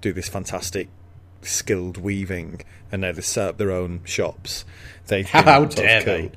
[0.00, 0.88] do this fantastic
[1.46, 4.64] skilled weaving, and now they set up their own shops.
[5.06, 6.30] They've been How dare they.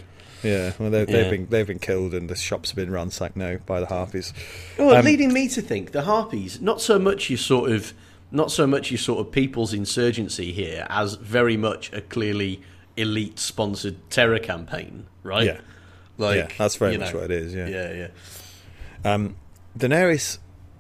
[0.44, 1.06] Yeah, well, they, Yeah.
[1.06, 4.34] they've been they've been killed, and the shops have been ransacked now by the harpies.
[4.78, 7.94] Well, Um, leading me to think the harpies, not so much your sort of,
[8.32, 12.62] not so much your sort of people's insurgency here, as very much a clearly
[12.96, 15.46] elite sponsored terror campaign, right?
[15.46, 15.60] Yeah.
[16.20, 17.54] like yeah, that's very much know, what it is.
[17.54, 17.68] Yeah.
[17.68, 17.94] Yeah,
[19.04, 19.36] yeah, Um,
[19.78, 20.38] Daenerys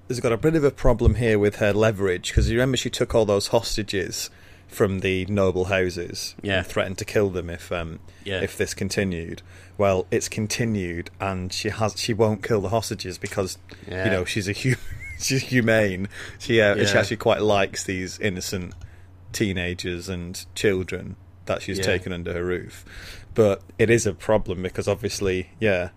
[0.07, 2.89] has got a bit of a problem here with her leverage because you remember she
[2.89, 4.29] took all those hostages
[4.67, 6.57] from the noble houses Yeah.
[6.59, 8.41] and threatened to kill them if um, Yeah.
[8.41, 9.41] if this continued.
[9.77, 14.05] Well, it's continued, and she has she won't kill the hostages because Yeah.
[14.05, 14.75] you know she's a hu-
[15.19, 16.09] she's humane.
[16.39, 18.73] She uh, she actually quite likes these innocent
[19.33, 21.15] teenagers and children
[21.45, 22.83] that she's taken under her roof.
[23.33, 25.89] But it is a problem because obviously, yeah,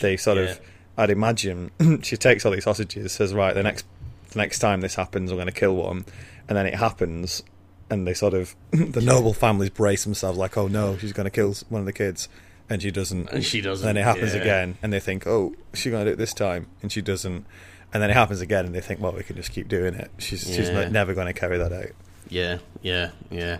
[0.00, 0.60] they sort of.
[1.00, 1.70] I'd imagine
[2.02, 3.86] she takes all these hostages, says, "Right, the next
[4.30, 6.04] the next time this happens, I'm going to kill one,"
[6.48, 7.42] and then it happens,
[7.88, 11.30] and they sort of the noble families brace themselves, like, "Oh no, she's going to
[11.30, 12.28] kill one of the kids,"
[12.68, 13.30] and she doesn't.
[13.30, 14.42] And she doesn't, Then it happens yeah.
[14.42, 17.46] again, and they think, "Oh, she's going to do it this time," and she doesn't.
[17.92, 20.10] And then it happens again, and they think, "Well, we can just keep doing it."
[20.18, 21.90] She's she's not, never going to carry that out.
[22.28, 23.58] yeah, yeah, yeah,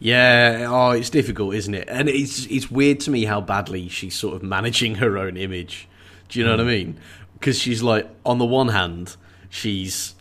[0.00, 0.66] yeah.
[0.68, 1.88] Oh, it's difficult, isn't it?
[1.88, 5.88] And it's it's weird to me how badly she's sort of managing her own image.
[6.32, 6.98] Do you know what I mean?
[7.34, 9.16] Because she's like, on the one hand,
[9.50, 10.14] she's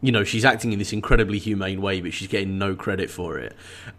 [0.00, 3.38] you know she's acting in this incredibly humane way, but she's getting no credit for
[3.38, 3.54] it.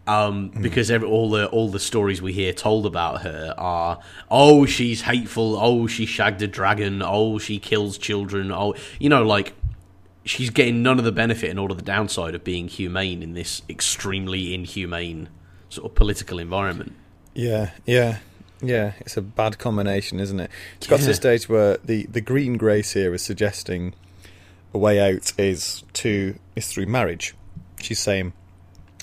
[0.05, 4.65] Um, because every, all the all the stories we hear told about her are oh
[4.65, 9.53] she's hateful, oh she shagged a dragon, oh she kills children, oh you know like
[10.25, 13.35] she's getting none of the benefit and all of the downside of being humane in
[13.35, 15.29] this extremely inhumane
[15.69, 16.91] sort of political environment.
[17.33, 18.17] Yeah, yeah,
[18.63, 18.93] yeah.
[19.01, 20.49] It's a bad combination, isn't it?
[20.77, 21.07] It's got to Yeah.
[21.09, 23.93] the stage where the the green grace here is suggesting
[24.73, 27.35] a way out is to is through marriage.
[27.81, 28.33] She's saying,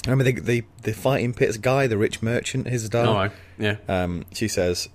[0.07, 3.07] remember the the, the fighting pits guy, the rich merchant, his dad.
[3.07, 4.89] Oh, yeah, Um, she says,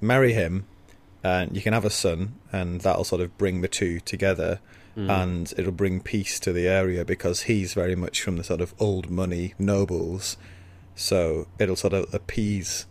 [0.00, 0.66] marry him,
[1.22, 4.58] and you can have a son, and that'll sort of bring the two together,
[4.96, 8.74] and it'll bring peace to the area because he's very much from the sort of
[8.80, 10.36] old money nobles,
[10.96, 12.84] so it'll sort of appease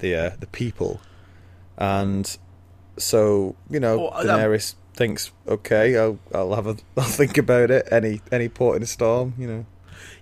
[0.00, 1.00] the uh, the people,
[1.78, 2.36] and
[2.96, 7.88] so you know that- Daenerys thinks, okay, I'll I'll have a I'll think about it.
[7.90, 9.66] Any any port in a storm, you know.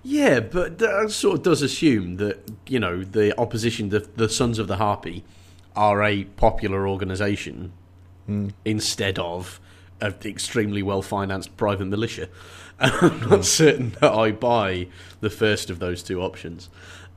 [0.02, 4.58] yeah, but that sort of does assume that you know the opposition, the the Sons
[4.58, 5.24] of the Harpy,
[5.74, 7.72] are a popular organisation
[8.64, 9.58] instead of
[10.00, 12.28] an extremely well financed private militia.
[12.80, 14.88] I'm not certain that I buy
[15.20, 16.68] the first of those two options.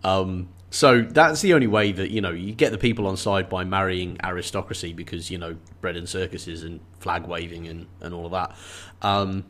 [0.04, 3.50] Um, so that's the only way that you know you get the people on side
[3.50, 8.26] by marrying aristocracy because you know bread and circuses and flag waving and, and all
[8.26, 8.56] of that.
[9.02, 9.44] Um,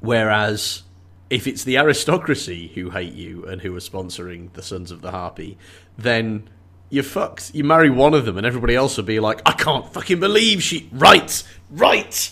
[0.00, 0.84] whereas
[1.28, 5.10] if it's the aristocracy who hate you and who are sponsoring the Sons of the
[5.10, 5.58] Harpy,
[5.98, 6.48] then
[6.88, 7.52] you're fucked.
[7.52, 10.62] You marry one of them, and everybody else will be like, "I can't fucking believe
[10.62, 12.30] she right, right,"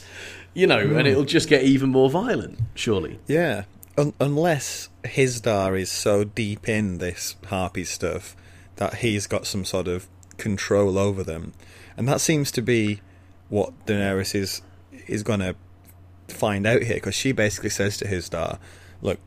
[0.55, 2.61] you know, and it'll just get even more violent.
[2.77, 3.65] Surely, Yeah,
[3.97, 8.35] Un- unless Hizdahr is so deep in this harpy stuff
[8.77, 11.53] that he's got some sort of control over them,
[11.97, 13.01] and that seems to be
[13.49, 14.63] what Daenerys is
[15.07, 15.55] is going to
[16.29, 18.59] find out here because she basically says to Hizdahr,
[19.03, 19.19] "Look,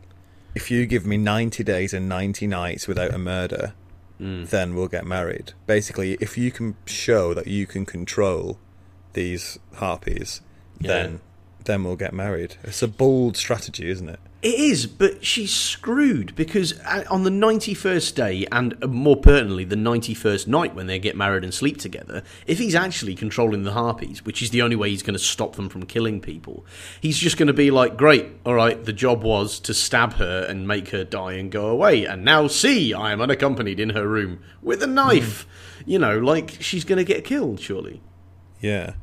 [0.56, 3.74] if you give me ninety days and ninety nights without a murder."
[4.18, 4.46] Hmm.
[4.46, 5.52] Then we'll get married.
[5.68, 8.58] Basically, if you can show that you can control
[9.12, 10.42] these harpies,
[10.80, 10.88] Yeah.
[10.88, 11.20] then
[11.66, 12.56] then we'll get married.
[12.64, 14.20] It's a bold strategy, isn't it?
[14.46, 19.64] It is, but she's screwed because uh, on the 91st day, and uh, more pertinently,
[19.64, 23.72] the 91st night when they get married and sleep together, if he's actually controlling the
[23.72, 26.64] harpies, which is the only way he's going to stop them from killing people,
[27.02, 30.46] he's just going to be like, great, all right, the job was to stab her
[30.48, 34.08] and make her die and go away, and now see, I am unaccompanied in her
[34.08, 35.48] room with a knife.
[35.88, 38.04] You know, like she's going to get killed, surely.
[38.62, 38.94] Yeah,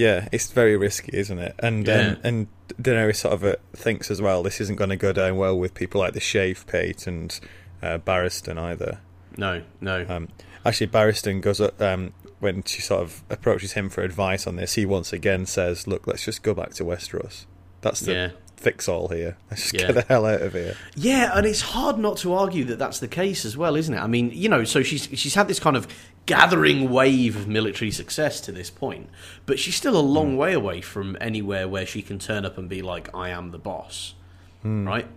[0.00, 0.28] yeah.
[0.32, 1.54] It's very risky, isn't it?
[1.58, 2.00] And Yeah.
[2.00, 2.46] um, and
[2.80, 4.42] Daenerys sort of uh, thinks as well.
[4.42, 7.38] This isn't going to go down well with people like the Shavepate and
[7.82, 9.00] uh, Barristan either.
[9.36, 10.06] No, no.
[10.08, 10.28] Um,
[10.64, 14.74] actually, Barristan goes up um, when she sort of approaches him for advice on this.
[14.74, 17.46] He once again says, "Look, let's just go back to Westeros.
[17.82, 18.30] That's the Yeah.
[18.56, 19.36] fix all here.
[19.50, 19.86] Let's just Yeah.
[19.92, 22.98] get the hell out of here." Yeah, and it's hard not to argue that that's
[22.98, 24.00] the case as well, isn't it?
[24.00, 25.86] I mean, you know, so she's she's had this kind of
[26.30, 29.10] gathering wave of military success to this point,
[29.46, 32.68] but she's still a long way away from anywhere where she can turn up and
[32.68, 34.14] be like, "I am the boss,"
[34.62, 34.86] hmm.
[34.86, 35.08] right?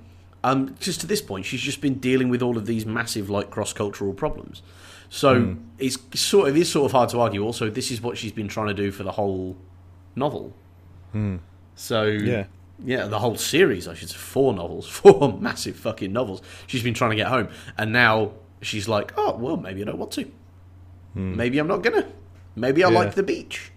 [0.43, 3.52] Um, just to this point, she's just been dealing with all of these massive, like,
[3.52, 4.63] cross-cultural problems.
[5.10, 5.54] So hmm.
[5.78, 7.43] it's sort of it is sort of hard to argue.
[7.45, 9.56] Also, this is what she's been trying to do for the whole
[10.15, 10.52] novel.
[11.12, 11.38] Hmm.
[11.76, 12.45] So Yeah.
[12.84, 16.41] yeah, the whole series, I should say, four novels, four massive fucking novels.
[16.65, 19.99] She's been trying to get home, and now she's like, oh well, maybe I don't
[19.99, 20.32] want to.
[21.15, 22.08] Maybe I'm not gonna.
[22.56, 22.93] Maybe I Hmm.
[22.93, 22.99] Yeah.
[22.99, 23.71] like the beach.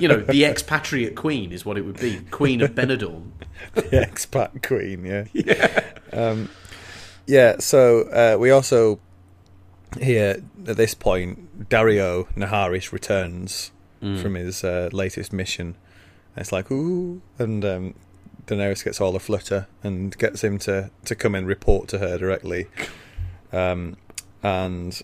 [0.00, 3.30] you know, the expatriate queen is what it would be, queen of Benidorm.
[3.74, 5.24] the expat queen, yeah.
[5.32, 5.84] Yeah.
[6.12, 6.48] Um,
[7.26, 8.98] yeah, so uh, we also
[10.00, 15.74] hear at this point Daario Naharis returns from his uh, latest mission.
[16.36, 17.94] And it's like, ooh, and um,
[18.46, 22.16] Daenerys gets all a flutter and gets him to, to come and report to her
[22.18, 22.66] directly.
[23.50, 23.96] Um,
[24.42, 25.00] and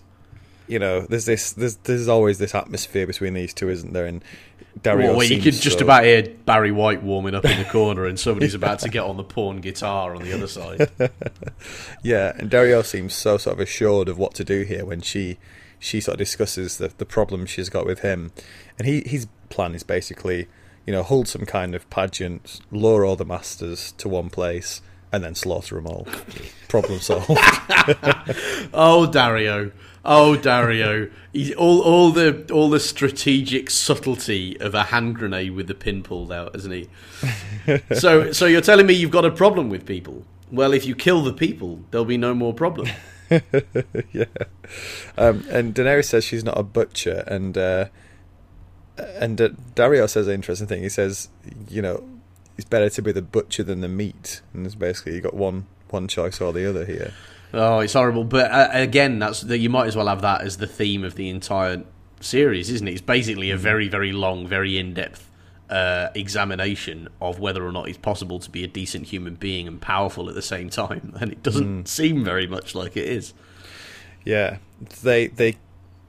[0.67, 4.05] you know, there's this, there's there's always this atmosphere between these two, isn't there?
[4.05, 4.23] And
[4.81, 8.05] Daario, Well, you could just so- about hear Barry White warming up in the corner,
[8.05, 10.89] and somebody's about to get on the porn guitar on the other side.
[12.03, 15.37] Yeah, and Daario seems so sort of assured of what to do here when she
[15.79, 18.31] she sort of discusses the the problem she's got with him,
[18.77, 20.47] and he his plan is basically
[20.85, 24.81] you know hold some kind of pageant, lure all the masters to one place,
[25.15, 26.05] and then slaughter them all.
[26.67, 27.29] problem solved.
[28.73, 29.71] Oh, Daario.
[30.03, 31.09] Oh, Daario.
[31.31, 36.03] He's all, all the all the strategic subtlety of a hand grenade with the pin
[36.03, 36.89] pulled out, isn't he?
[37.95, 40.25] so, so you're telling me you've got a problem with people?
[40.51, 42.89] Well, if you kill the people, there'll be no more problem.
[44.11, 44.25] yeah,
[45.17, 47.85] um, and Daenerys says she's not a butcher, and uh,
[48.97, 50.83] and uh, Daario says an interesting thing.
[50.83, 51.29] He says,
[51.69, 52.03] you know,
[52.57, 55.67] it's better to be the butcher than the meat, and it's basically you got one
[55.89, 57.13] one choice or the other here.
[57.53, 58.23] Oh, it's horrible.
[58.23, 59.57] But uh, again, that's that.
[59.57, 61.83] You might as well have that as the theme of the entire
[62.19, 62.91] series, isn't it?
[62.91, 65.31] It's basically a very, very long, very in-depth
[65.69, 69.81] uh, examination of whether or not it's possible to be a decent human being and
[69.81, 73.33] powerful at the same time, and it doesn't seem very much like it is.
[74.23, 74.57] Yeah,
[75.03, 75.57] they they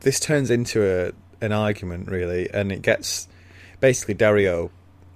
[0.01, 1.13] this turns into a
[1.45, 3.29] an argument really, and it gets
[3.81, 4.71] basically Daario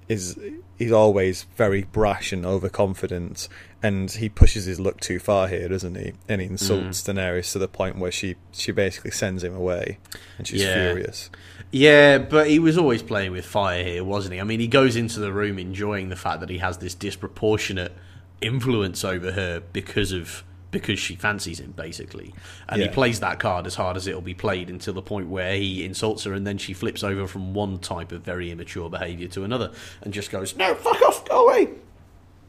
[0.08, 0.38] is
[0.80, 3.48] he's always very brash and overconfident,
[3.82, 6.14] and he pushes his luck too far here, doesn't he?
[6.26, 7.14] And he insults mm.
[7.14, 9.98] Daenerys to the point where she she basically sends him away,
[10.38, 10.72] and she's Yeah.
[10.86, 11.28] furious.
[11.70, 14.40] Yeah, but he was always playing with fire here, wasn't he?
[14.40, 17.92] I mean, he goes into the room enjoying the fact that he has this disproportionate
[18.40, 22.32] influence over her because of because she fancies him, basically.
[22.68, 25.56] And he plays that card as hard as it'll be played until the point where
[25.56, 29.28] he insults her, and then she flips over from one type of very immature behaviour
[29.28, 31.70] to another, and just goes, "No, fuck off, go away."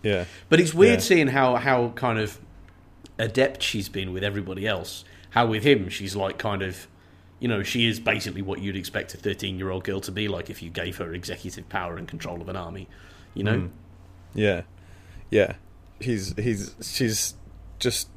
[0.04, 1.00] Yeah, But it's weird Yeah.
[1.06, 2.40] seeing how how kind of
[3.20, 5.04] adept she's been with everybody else.
[5.32, 6.88] How with him, she's like kind of,
[7.40, 10.62] you know, she is basically what you'd expect a thirteen-year-old girl to be like if
[10.64, 12.88] you gave her executive power and control of an army.
[13.34, 13.68] You know, hmm.
[14.34, 14.62] yeah,
[15.30, 15.54] yeah.
[16.00, 17.36] He's he's she's
[17.82, 18.08] just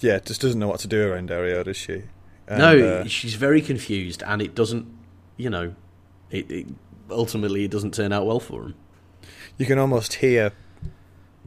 [0.00, 2.04] yeah just doesn't know what to do around Daario, does she?
[2.48, 4.86] And, no, uh, she's very confused, and it doesn't,
[5.36, 5.74] you know,
[6.30, 6.66] it, it
[7.10, 8.74] ultimately it doesn't turn out well for him.
[9.58, 10.52] You can almost hear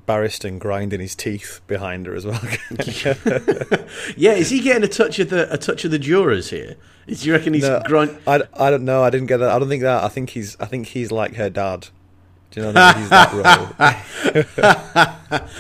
[0.07, 2.41] Barristan grinding his teeth behind her as well.
[4.17, 6.75] Yeah, is he getting a touch of the a touch of the Jorahs here?
[7.07, 8.17] Do you reckon he's No, grind?
[8.27, 9.03] I, I don't know.
[9.03, 9.49] I didn't get that.
[9.49, 10.03] I don't think that.
[10.03, 10.55] I think he's.
[10.59, 11.87] I think he's like her dad.
[12.51, 13.33] Do you know that he's that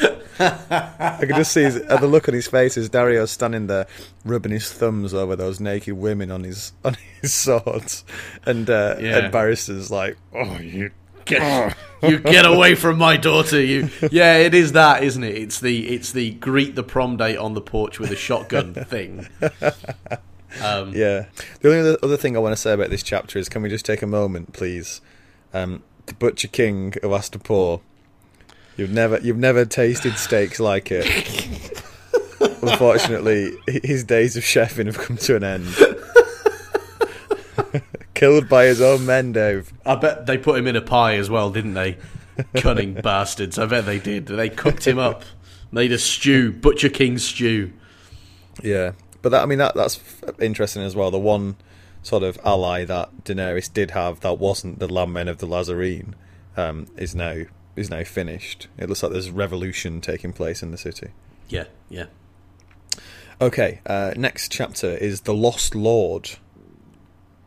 [0.09, 0.15] role?
[0.39, 3.87] I can just see his, uh, the look on his face as Daario's standing there,
[4.25, 8.03] rubbing his thumbs over those naked women on his on his swords,
[8.45, 9.17] and uh, Yeah.
[9.19, 10.91] and Barristan's like, "Oh, you
[11.25, 13.89] Get, you get away from my daughter, you.
[14.11, 15.35] Yeah, it is that, isn't it?
[15.37, 19.27] It's the it's the greet the prom date on the porch with a shotgun thing.
[20.63, 21.25] Um, Yeah.
[21.61, 23.69] The only other, other thing I want to say about this chapter is, can we
[23.69, 25.01] just take a moment, please?
[25.53, 27.81] Um, the Butcher King of Astapor.
[28.79, 31.05] You've never, you've never tasted steaks like it.
[32.39, 35.67] Unfortunately, his days of chefing have come to an end.
[38.13, 39.73] Killed by his own men, Dave.
[39.85, 41.97] I bet they put him in a pie as well, didn't they?
[42.55, 43.59] Cunning bastards.
[43.59, 44.27] I bet they did.
[44.27, 45.23] They cooked him up,
[45.73, 47.73] made a stew, Butcher King stew.
[48.63, 49.99] Yeah, but that, I mean that that's
[50.39, 51.11] interesting as well.
[51.11, 51.57] The one
[52.01, 56.13] sort of ally that Daenerys did have that wasn't the landmen of the Lhazareen
[56.55, 57.43] um, is now
[57.79, 58.67] is now finished.
[58.77, 61.09] It looks like there's revolution taking place in the city.
[61.47, 62.05] Yeah, yeah.
[63.41, 66.31] Okay, uh, next chapter is the Lost Lord.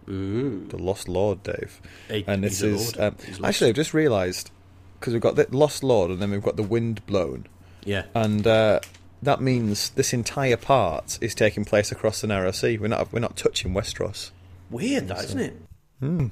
[0.09, 0.67] Ooh.
[0.69, 1.81] The Lost Lord, Dave.
[2.09, 4.51] He- And this is um, actually I've just realised
[4.99, 7.47] because we've got the Lost Lord and then we've got the Wind Blown,
[7.85, 8.05] yeah.
[8.15, 8.81] and uh,
[9.23, 12.79] that means this entire part is taking place across the Narrow Sea.
[12.79, 14.31] We're not we're not touching Westeros.
[14.71, 16.31] Weird, that isn't it?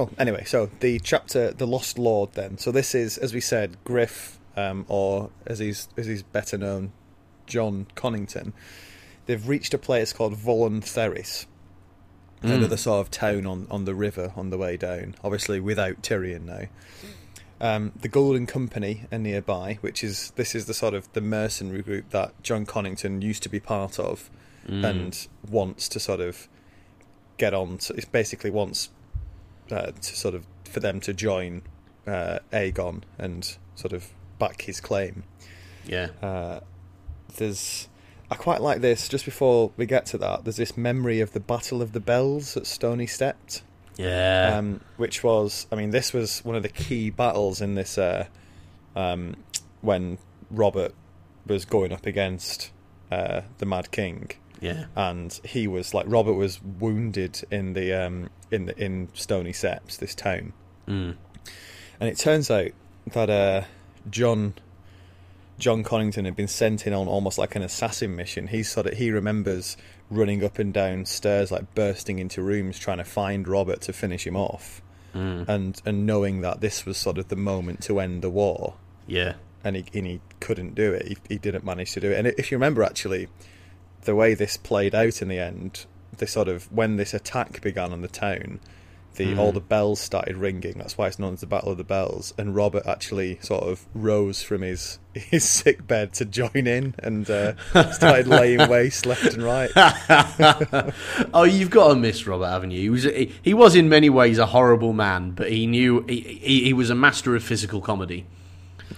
[0.00, 2.32] Well, anyway, so the chapter, the Lost Lord.
[2.32, 6.56] Then, so this is, as we said, Griff, um, or as he's as he's better
[6.56, 6.92] known,
[7.46, 8.54] Jon Connington.
[9.26, 11.44] They've reached a place called Volon Therys,
[12.40, 15.16] another sort of town on on the river on the way down.
[15.22, 16.62] Obviously, without Tyrion now.
[17.60, 21.82] Um, the Golden Company are nearby, which is this is the sort of the mercenary
[21.82, 24.30] group that Jon Connington used to be part of,
[24.66, 26.48] and wants to sort of
[27.36, 27.76] get on.
[27.76, 28.88] To, it basically wants
[29.72, 31.62] uh, to sort of for them to join
[32.06, 34.08] uh, Aegon and sort of
[34.38, 35.24] back his claim.
[35.86, 36.08] Yeah.
[36.22, 36.60] Uh,
[37.36, 37.88] there's
[38.30, 39.08] I quite like this.
[39.08, 42.56] Just before we get to that, there's this memory of the Battle of the Bells
[42.56, 43.62] at Stoney Sept,
[43.96, 44.56] yeah.
[44.56, 48.26] um, which was, I mean, this was one of the key battles in this uh,
[48.94, 49.34] um,
[49.80, 50.18] when
[50.48, 50.94] Robert
[51.44, 52.70] was going up against
[53.10, 54.30] uh, the Mad King,
[54.60, 54.86] yeah.
[54.96, 59.98] and he was like Robert was wounded in the um, in the, in Stoney Sept,
[59.98, 60.52] this town,
[60.88, 61.16] Mm.
[62.00, 62.70] and it turns out
[63.12, 63.62] that uh,
[64.10, 64.54] Jon
[65.58, 68.46] Jon Connington had been sent in on almost like an assassin mission.
[68.46, 69.76] He sort of he remembers
[70.10, 74.26] running up and down stairs, like bursting into rooms, trying to find Robert to finish
[74.26, 74.82] him off,
[75.14, 75.48] Mm.
[75.48, 78.74] and and knowing that this was sort of the moment to end the war,
[79.06, 79.34] Yeah.
[79.64, 81.06] and he and he couldn't do it.
[81.08, 82.16] He, he didn't manage to do it.
[82.18, 83.28] And if you remember, actually,
[84.04, 85.86] the way this played out in the end,
[86.18, 88.60] the sort of when this attack began on the town,
[89.16, 90.78] the all the bells started ringing.
[90.78, 92.32] That's why it's known as the Battle of the Bells.
[92.38, 97.28] And Robert actually sort of rose from his his sick bed to join in and
[97.28, 99.70] uh, started laying waste left and right.
[101.34, 102.80] oh, you've got to miss Robert, haven't you?
[102.80, 106.20] He was he, he was in many ways a horrible man, but he knew he,
[106.20, 108.26] he, he was a master of physical comedy.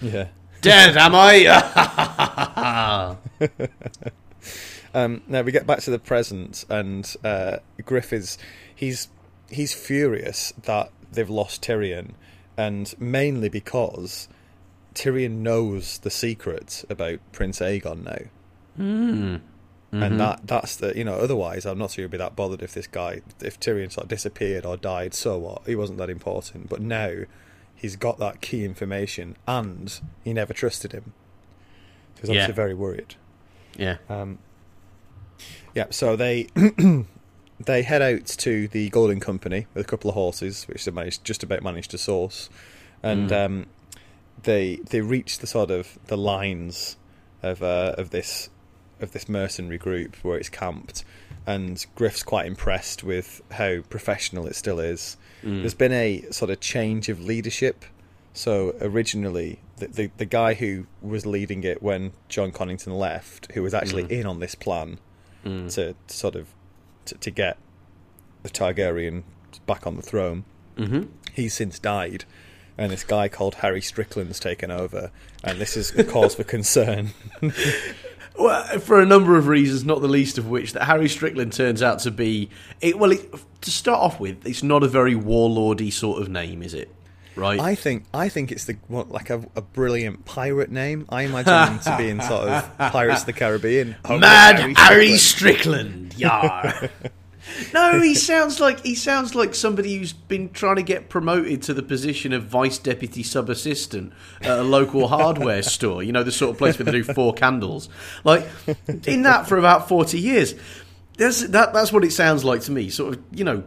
[0.01, 0.27] Yeah.
[0.61, 3.17] Dead, am I?
[4.93, 8.37] Um, now we get back to the present, and uh, Griff is
[8.73, 9.07] he's
[9.49, 12.11] he's furious that they've lost Tyrion,
[12.57, 14.27] and mainly because
[14.93, 18.29] Tyrion knows the secret about Prince Aegon now,
[18.75, 19.37] Hmm.
[19.91, 22.73] and that that's the you know otherwise I'm not sure you'd be that bothered if
[22.73, 25.13] this guy if Tyrion sort of disappeared or died.
[25.13, 25.63] So what?
[25.65, 27.11] He wasn't that important, but now
[27.75, 31.13] he's got that key information, and he never trusted him.
[32.15, 32.55] so He's obviously Yeah.
[32.55, 33.15] very worried.
[33.75, 33.97] yeah.
[34.09, 34.37] Um,
[35.75, 36.47] yeah, so they
[37.65, 41.23] they head out to the Golden Company with a couple of horses, which they managed
[41.23, 42.49] just about managed to source,
[43.01, 43.45] and Mm.
[43.45, 43.65] um,
[44.43, 46.97] they they reach the sort of the lines
[47.41, 48.49] of uh, of this
[48.99, 51.03] of this mercenary group where it's camped,
[51.45, 55.17] and Griff's quite impressed with how professional it still is.
[55.43, 55.61] Mm.
[55.61, 57.85] There's been a sort of change of leadership.
[58.35, 63.61] So originally, the, the the guy who was leading it when Jon Connington left, who
[63.61, 64.09] was actually Mm.
[64.21, 64.97] in on this plan
[65.45, 65.73] Mm.
[65.75, 66.47] to, to sort of
[67.05, 67.57] to, to get
[68.43, 69.23] the Targaryen
[69.65, 70.45] back on the throne,
[70.77, 71.09] Mhm.
[71.33, 72.25] he's since died,
[72.77, 75.11] and this guy called Harry Strickland's taken over,
[75.43, 77.11] and this is a cause for concern.
[78.35, 81.83] Well, for a number of reasons, not the least of which that Harry Strickland turns
[81.83, 82.49] out to be.
[82.81, 83.31] It, well, it,
[83.61, 86.89] to start off with, it's not a very warlordy sort of name, is it?
[87.35, 87.59] Right?
[87.59, 91.05] I think I think it's the what, like a, a brilliant pirate name.
[91.09, 93.95] I imagine him to be in sort of Pirates of the Caribbean.
[94.05, 96.13] Oh, Mad Harry Harry, Strickland.
[96.13, 96.89] Strickland, yar.
[97.73, 101.73] no, he sounds like he sounds like somebody who's been trying to get promoted to
[101.73, 106.03] the position of vice deputy sub assistant at a local hardware store.
[106.03, 107.89] You know, the sort of place where they do four candles.
[108.23, 108.47] Like
[109.05, 110.55] in that for about forty years.
[111.17, 111.73] That's that.
[111.73, 112.89] That's what it sounds like to me.
[112.89, 113.63] Sort of, you know,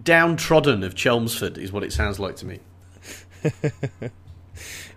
[0.00, 2.60] downtrodden of Chelmsford is what it sounds like to me.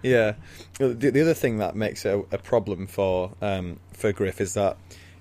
[0.04, 0.34] Yeah.
[0.80, 4.54] The, the other thing that makes it a, a problem for um, for Griff is
[4.54, 4.78] that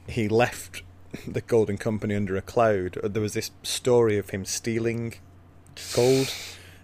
[0.08, 0.82] he left
[1.26, 2.98] the Golden Company under a cloud.
[3.02, 5.14] There was this story of him stealing
[5.94, 6.34] gold,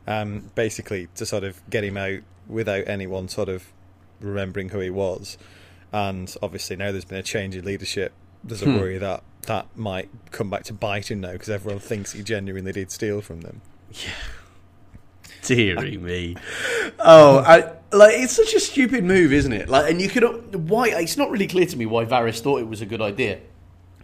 [0.07, 3.73] um, basically to sort of get him out without anyone sort of
[4.21, 5.37] remembering who he was.
[5.93, 8.13] And obviously now there's been a change in leadership.
[8.45, 8.77] There's a Hmm.
[8.79, 12.73] worry that that might come back to bite him now because everyone thinks he genuinely
[12.73, 13.61] did steal from them.
[15.47, 16.37] Deary me.
[16.99, 19.69] Oh, I, like it's such a stupid move, isn't it?
[19.69, 20.89] Like, and you could why?
[20.89, 23.41] It's not really clear to me why Varys thought it was a good idea,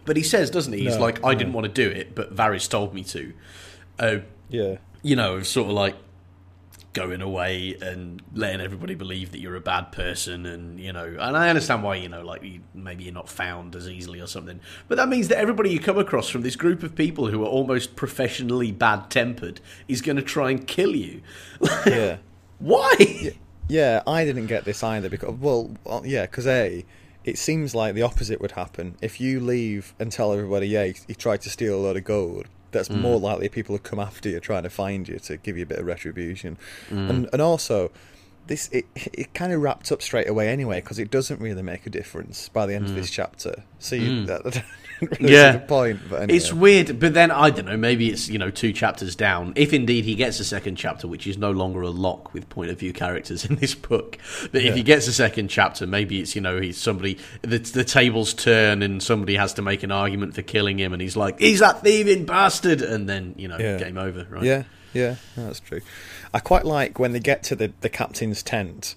[0.05, 0.81] but he says, doesn't he?
[0.83, 1.37] He's No, like, I no.
[1.39, 3.33] didn't want to do it, but Varys told me to.
[3.99, 4.17] Uh,
[4.49, 4.77] Yeah.
[5.03, 5.95] you know, sort of like
[6.93, 11.37] going away and letting everybody believe that you're a bad person, and you know, and
[11.37, 14.59] I understand why you know, like you, maybe you're not found as easily or something,
[14.87, 17.47] but that means that everybody you come across from this group of people who are
[17.47, 21.21] almost professionally bad tempered is going to try and kill you.
[21.85, 22.17] Yeah.
[22.59, 23.33] Why?
[23.69, 26.85] Yeah, I didn't get this either because well, yeah, because a,
[27.23, 31.13] it seems like the opposite would happen if you leave and tell everybody, yeah, he
[31.13, 32.47] tried to steal a load of gold.
[32.71, 32.99] That's mm.
[33.01, 35.65] more likely people will come after you trying to find you to give you a
[35.65, 36.57] bit of retribution,
[36.89, 37.09] mm.
[37.09, 37.91] and and also
[38.47, 41.85] this it it kind of wrapped up straight away anyway because it doesn't really make
[41.85, 43.13] a difference by the end of this mm.
[43.13, 43.63] chapter.
[43.79, 44.27] So you, mm.
[44.27, 44.63] that, that
[45.19, 45.51] really Yeah.
[45.53, 45.99] the point.
[46.09, 46.37] But anyway.
[46.37, 47.77] It's weird, but then I don't know.
[47.77, 49.53] Maybe it's you know two chapters down.
[49.55, 52.71] If indeed he gets a second chapter, which is no longer a lock with point
[52.71, 54.17] of view characters in this book,
[54.51, 57.83] but if he gets a second chapter, maybe it's you know he's somebody the the
[57.83, 61.39] tables turn and somebody has to make an argument for killing him, and he's like
[61.39, 63.77] he's that thieving bastard, and then you know Yeah.
[63.77, 64.43] game over, right?
[64.43, 65.81] Yeah, yeah, that's true.
[66.33, 68.95] I quite like when they get to the, the captain's tent.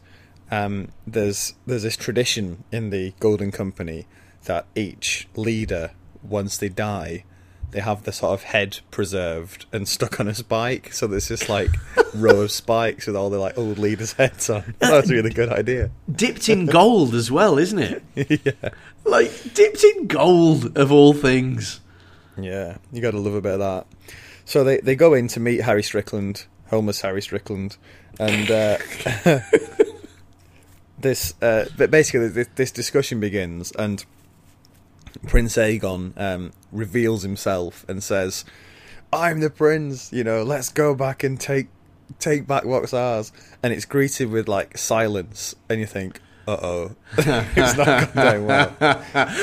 [0.51, 4.07] Um, there's there's this tradition in the Golden Company
[4.45, 7.25] that each leader, once they die,
[7.71, 10.93] they have the sort of head preserved and stuck on a spike.
[10.93, 11.69] So there's this like
[12.15, 14.75] row of spikes with all the like old leaders' heads on.
[14.81, 15.91] That's a really good idea.
[16.11, 18.03] Dipped in gold as well, isn't it?
[18.45, 18.71] yeah,
[19.05, 21.81] Like dipped in gold of all things.
[22.37, 23.87] yeah, you got to love a bit of that.
[24.45, 27.77] So they they go in to meet Harry Strickland, homeless Harry Strickland,
[28.19, 28.51] and.
[28.51, 28.79] Uh,
[30.99, 34.05] this uh, but basically this, this discussion begins and
[35.27, 38.45] Prince Aegon um, reveals himself and says,
[39.13, 40.13] "I'm the prince.
[40.13, 41.69] You know, let's go back and take
[42.19, 46.21] take back what's ours." And it's greeted with like silence, and you think, "Uh
[46.63, 48.77] oh, it's not going well."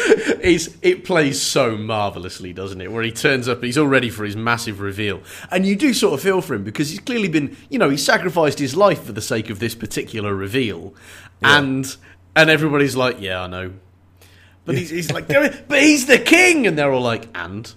[0.81, 2.91] It plays so marvelously, doesn't it?
[2.91, 6.13] Where he turns up, he's all ready for his massive reveal, and you do sort
[6.13, 9.11] of feel for him because he's clearly been, you know, he sacrificed his life for
[9.11, 10.95] the sake of this particular reveal,
[11.43, 11.95] and
[12.35, 13.73] and everybody's like, yeah, I know,
[14.65, 15.27] but he's, he's like,
[15.67, 17.73] but he's the king, and they're all like, and?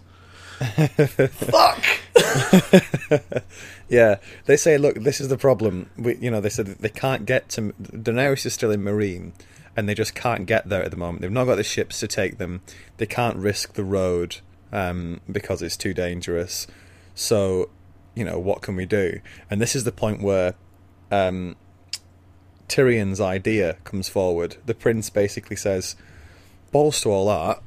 [0.61, 1.85] Fuck,
[3.91, 5.91] Yeah, they say, look, this is the problem.
[5.99, 9.33] We, you know, they said they can't get to Daenerys is still in Meereen,
[9.77, 11.23] and they just can't get there at the moment.
[11.23, 12.63] They've not got the ships to take them.
[12.99, 14.37] They can't risk the road
[14.73, 16.69] um, because it's too dangerous.
[17.17, 17.69] So,
[18.15, 19.21] you know, what can we do?
[19.51, 20.55] And this is the point where
[21.11, 21.57] um,
[22.69, 24.57] Tyrion's idea comes forward.
[24.67, 25.97] The prince basically says,
[26.71, 27.61] "Balls to all that."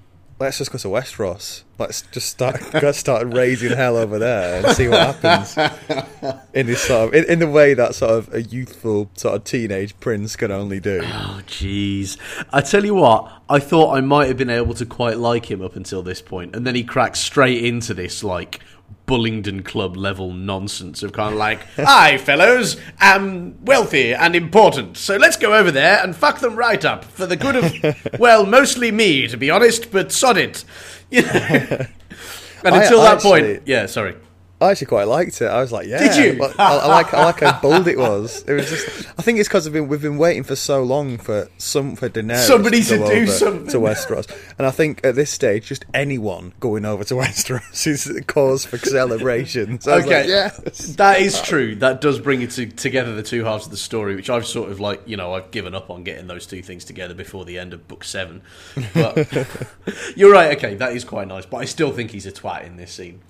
[0.43, 1.63] Let's just go to Westeros.
[1.79, 5.57] Let's just start go start raising hell over there and see what happens
[6.53, 9.45] in this sort of in, in the way that sort of a youthful sort of
[9.45, 10.99] teenage prince can only do.
[11.01, 12.17] Oh, jeez.
[12.51, 15.61] I tell you what, I thought I might have been able to quite like him
[15.61, 18.59] up until this point, and then he cracks straight into this, like,
[19.05, 25.17] Bullingdon Club level nonsense of kind of like, I, fellows, am wealthy and important, so
[25.17, 28.91] let's go over there and fuck them right up for the good of, well, mostly
[28.91, 30.63] me, to be honest, but sod it.
[31.11, 31.29] You know?
[31.31, 34.15] and until I that actually- point, yeah, sorry.
[34.63, 35.45] I actually quite liked it.
[35.45, 35.99] I was like, yeah.
[35.99, 36.43] Did you?
[36.43, 38.43] I, I like I like how bold it was.
[38.47, 39.09] It was just.
[39.17, 42.09] I think it's because we've been we've been waiting for so long for some for
[42.09, 43.67] Daenerys Somebody to, go to do over something.
[43.67, 48.07] to Westeros, and I think at this stage, just anyone going over to Westeros is
[48.07, 49.79] a cause for celebration.
[49.81, 50.49] So okay, like, yeah,
[50.95, 51.75] that is true.
[51.75, 54.71] That does bring it to, together the two halves of the story, which I've sort
[54.71, 57.59] of like, you know, I've given up on getting those two things together before the
[57.59, 58.41] end of book seven.
[58.93, 59.31] But
[60.15, 60.55] you're right.
[60.57, 63.21] Okay, that is quite nice, but I still think he's a twat in this scene.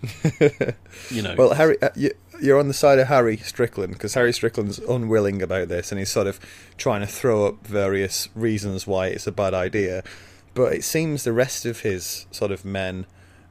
[1.10, 2.12] You know, Well, Harry, uh, you,
[2.42, 6.12] you're on the side of Harry Strickland because Harry Strickland's unwilling about this, and he's
[6.12, 6.40] sort of
[6.78, 10.04] trying to throw up various reasons why it's a bad idea.
[10.54, 13.06] But it seems the rest of his sort of men,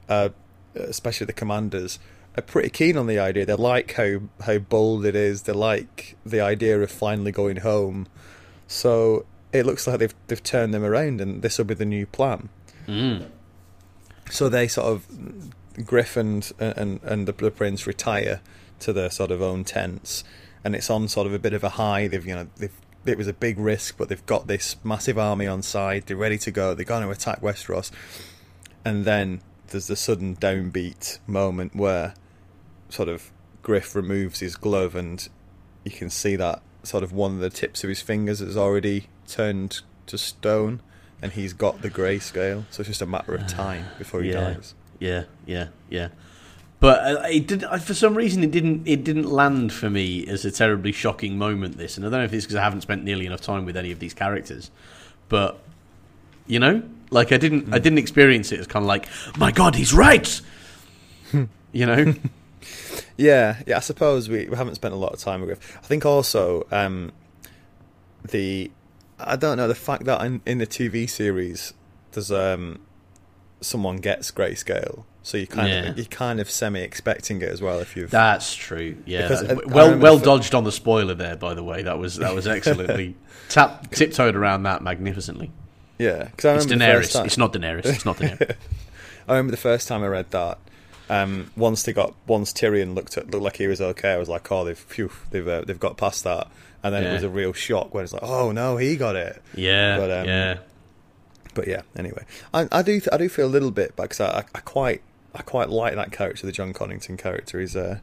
[0.09, 0.31] uh,
[0.75, 1.99] especially the commanders,
[2.37, 3.45] are pretty keen on the idea.
[3.45, 5.43] They like how how bold it is.
[5.43, 8.07] They like the idea of finally going home.
[8.67, 12.07] So it looks like they've they've turned them around, and this will be the new
[12.07, 12.49] plan.
[12.87, 13.29] Mm.
[14.31, 15.53] So they sort of
[15.85, 18.41] Griff and and and the, the prince retire
[18.81, 20.25] to their sort of own tents,
[20.65, 22.09] and it's on sort of a bit of a high.
[22.09, 25.47] They've you know they've it was a big risk, but they've got this massive army
[25.47, 26.05] on side.
[26.07, 26.75] They're ready to go.
[26.75, 27.91] They're going to attack Westeros,
[28.85, 32.15] and then there's the sudden downbeat moment where
[32.89, 33.31] sort of
[33.63, 35.29] Griff removes his glove, and
[35.85, 39.07] you can see that sort of one of the tips of his fingers has already
[39.27, 40.81] turned to stone,
[41.21, 42.65] and he's got the grayscale.
[42.71, 44.75] So it's just a matter of ah, time before he yeah, dies.
[45.03, 46.09] Yeah, yeah, yeah.
[46.81, 50.45] But uh, it did for some reason it didn't it didn't land for me as
[50.45, 51.77] a terribly shocking moment.
[51.77, 53.77] This, and I don't know if it's because I haven't spent nearly enough time with
[53.77, 54.71] any of these characters,
[55.29, 55.59] but
[56.47, 59.75] you know, like I didn't I didn't experience it as kind of like my God,
[59.75, 60.41] he's right.
[61.73, 62.15] you know,
[63.17, 63.77] Yeah, yeah.
[63.77, 67.13] I suppose we, we haven't spent a lot of time with I think also um,
[68.29, 68.71] the
[69.19, 71.75] I don't know the fact that in, in the TV series
[72.13, 72.81] there's um,
[73.63, 75.89] someone gets grayscale, so you kind Yeah.
[75.91, 78.97] of you kind of semi expecting it as well if you've that's true.
[79.07, 81.37] Yeah, Because, uh, well well the dodged on the spoiler there.
[81.37, 83.15] By the way, that was that was excellently
[83.49, 85.51] tap tiptoed around that magnificently.
[85.99, 86.25] yeah.
[86.25, 87.13] Because I It's Daenerys.
[87.13, 87.87] time, It's not Daenerys.
[87.87, 88.57] It's not Daenerys.
[89.29, 90.59] I remember the first time I read that.
[91.11, 94.29] Um, once they got once Tyrion looked at looked like he was okay, I was
[94.29, 96.49] like, oh, they've phew, they've uh, they've got past that,
[96.83, 97.11] and then Yeah.
[97.11, 99.43] it was a real shock when it's like, oh no, he got it.
[99.55, 100.59] Yeah, But, um, yeah.
[101.55, 102.25] But yeah, anyway,
[102.55, 105.03] I, I do I do feel a little bit because I, I, I quite
[105.35, 107.61] I quite like that character, the Jon Connington character.
[107.61, 107.99] He's uh,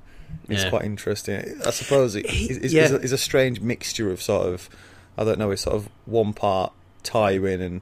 [0.48, 0.70] he's Yeah.
[0.70, 1.60] quite interesting.
[1.66, 2.82] I suppose he, He- he's, he's, yeah.
[2.84, 4.70] he's, a, he's a strange mixture of sort of
[5.18, 6.74] I don't know, it's sort of one part
[7.04, 7.82] Tywin and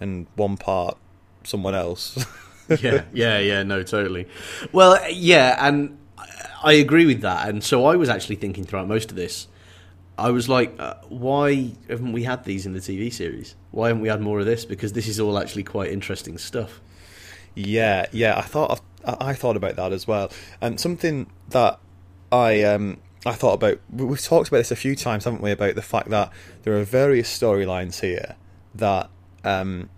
[0.00, 0.96] and one part
[1.44, 2.24] someone else.
[2.80, 4.28] yeah, yeah, yeah, no, totally.
[4.72, 5.98] Well, yeah, and
[6.62, 7.48] I agree with that.
[7.48, 9.48] And so I was actually thinking throughout most of this,
[10.18, 13.54] I was like, uh, why haven't we had these in the TV series?
[13.70, 14.64] Why haven't we had more of this?
[14.64, 16.80] Because this is all actually quite interesting stuff.
[17.54, 18.36] Yeah, yeah.
[18.36, 21.78] I thought I thought about that as well, and something that
[22.32, 23.80] I um I thought about.
[23.90, 25.50] we- We've talked about this a few times, haven't we?
[25.52, 26.30] About the fact that
[26.62, 28.34] there are various storylines here
[28.74, 29.10] that
[29.44, 29.88] um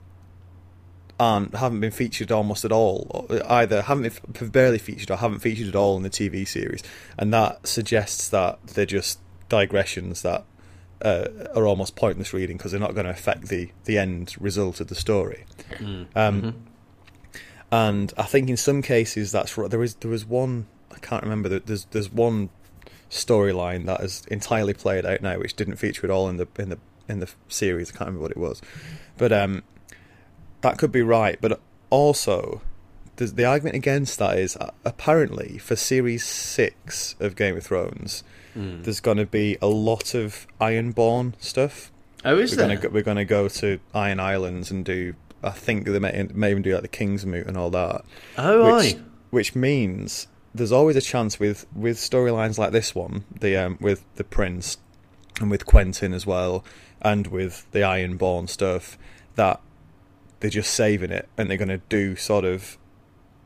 [1.18, 5.76] aren't haven't been featured almost at all, either haven't barely featured or haven't featured at
[5.76, 6.82] all in the TV series,
[7.18, 9.18] and that suggests that they're just
[9.50, 10.44] digressions that.
[11.02, 14.82] Uh, are almost pointless reading because they're not going to affect the, the end result
[14.82, 15.46] of the story.
[16.14, 16.66] Um,
[17.72, 19.70] and I think in some cases that's right.
[19.70, 21.48] There is there was one I can't remember.
[21.48, 22.50] there- There's there's one
[23.08, 26.68] storyline that is entirely played out now, which didn't feature at all in the in
[26.68, 26.78] the
[27.08, 27.88] in the series.
[27.90, 28.60] I can't remember what it was,
[29.16, 29.62] but um,
[30.60, 31.38] that could be right.
[31.40, 32.60] But also,
[33.16, 38.22] the argument against that is uh, apparently for series six of Game of Thrones,
[38.54, 38.82] Hmm.
[38.82, 41.92] there's going to be a lot of Ironborn stuff
[42.24, 42.66] Oh, is we're there?
[42.68, 45.14] gonna go, we're gonna go to Iron Islands and do.
[45.42, 48.04] I think they may, may even do like the King's Moot and all that.
[48.36, 48.98] oh, which, aye.
[49.30, 54.04] which means there's always a chance with with storylines like this one, the um, with
[54.16, 54.76] the Prince
[55.40, 56.62] and with Quentyn as well,
[57.00, 58.98] and with the Ironborn stuff,
[59.36, 59.60] that
[60.40, 62.76] they're just saving it and they're going to do sort of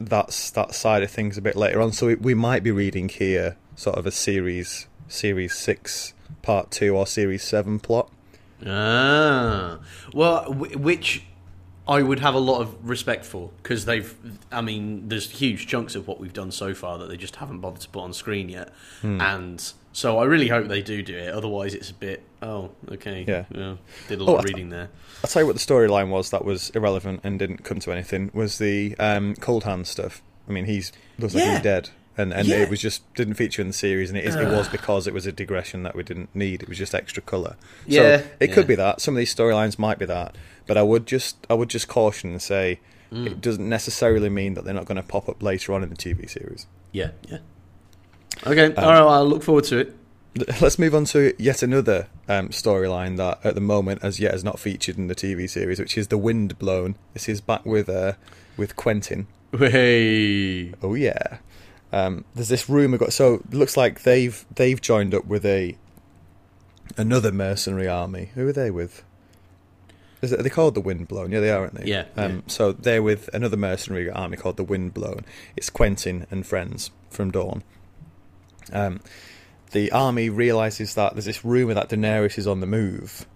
[0.01, 1.93] that's that side of things a bit later on.
[1.93, 6.97] So we, we might be reading here sort of a series series six part two
[6.97, 8.11] or series seven plot.
[8.67, 9.79] Ah,
[10.13, 11.23] well, w- which
[11.87, 14.15] I would have a lot of respect for because they've.
[14.51, 17.61] I mean, there's huge chunks of what we've done so far that they just haven't
[17.61, 18.71] bothered to put on screen yet,
[19.03, 19.21] Hmm.
[19.21, 21.29] and so I really hope they do do it.
[21.35, 22.23] Otherwise, it's a bit.
[22.43, 23.25] Oh, okay.
[23.29, 23.45] Yeah.
[24.09, 24.89] did a Oh, lot I of reading there.
[25.23, 28.31] I'll tell you what the storyline was that was irrelevant and didn't come to anything
[28.35, 30.21] was the um, cold hand stuff.
[30.49, 32.57] I mean, he's looks like he's dead, and and Yeah.
[32.63, 35.15] it was just didn't feature in the series, and it, is, it was because it
[35.15, 36.63] was a digression that we didn't need.
[36.63, 37.57] It was just extra color.
[37.87, 40.35] Yeah, so it could be that some of these storylines might be that,
[40.67, 42.81] but I would just I would just caution and say
[43.13, 43.27] Mm.
[43.27, 45.95] it doesn't necessarily mean that they're not going to pop up later on in the
[45.95, 46.67] TV series.
[46.91, 47.39] Yeah, yeah.
[48.45, 49.01] Okay, Um, all right.
[49.01, 49.95] Well, I'll look forward to it.
[50.61, 54.43] Let's move on to yet another um, storyline that, at the moment, as yet has
[54.43, 56.97] not featured in the TV series, which is the Wind Blown.
[57.13, 58.15] This is back with uh,
[58.57, 59.27] with Quentyn.
[59.57, 60.73] Hey.
[60.83, 61.39] Oh yeah.
[61.95, 65.77] Um, there's this rumor got so it looks like they've they've joined up with a
[66.97, 68.31] another mercenary army.
[68.35, 69.05] Who are they with?
[70.21, 71.31] Is it, are they called the Windblown?
[71.31, 71.87] Yeah, they are, aren't they?
[71.87, 72.41] Yeah, Um, yeah.
[72.49, 75.25] So they're with another mercenary army called the Windblown.
[75.55, 77.63] It's Quentyn and friends from Dorne.
[78.73, 79.01] Um,
[79.73, 83.27] the army realizes that there's this rumor that Daenerys is on the move.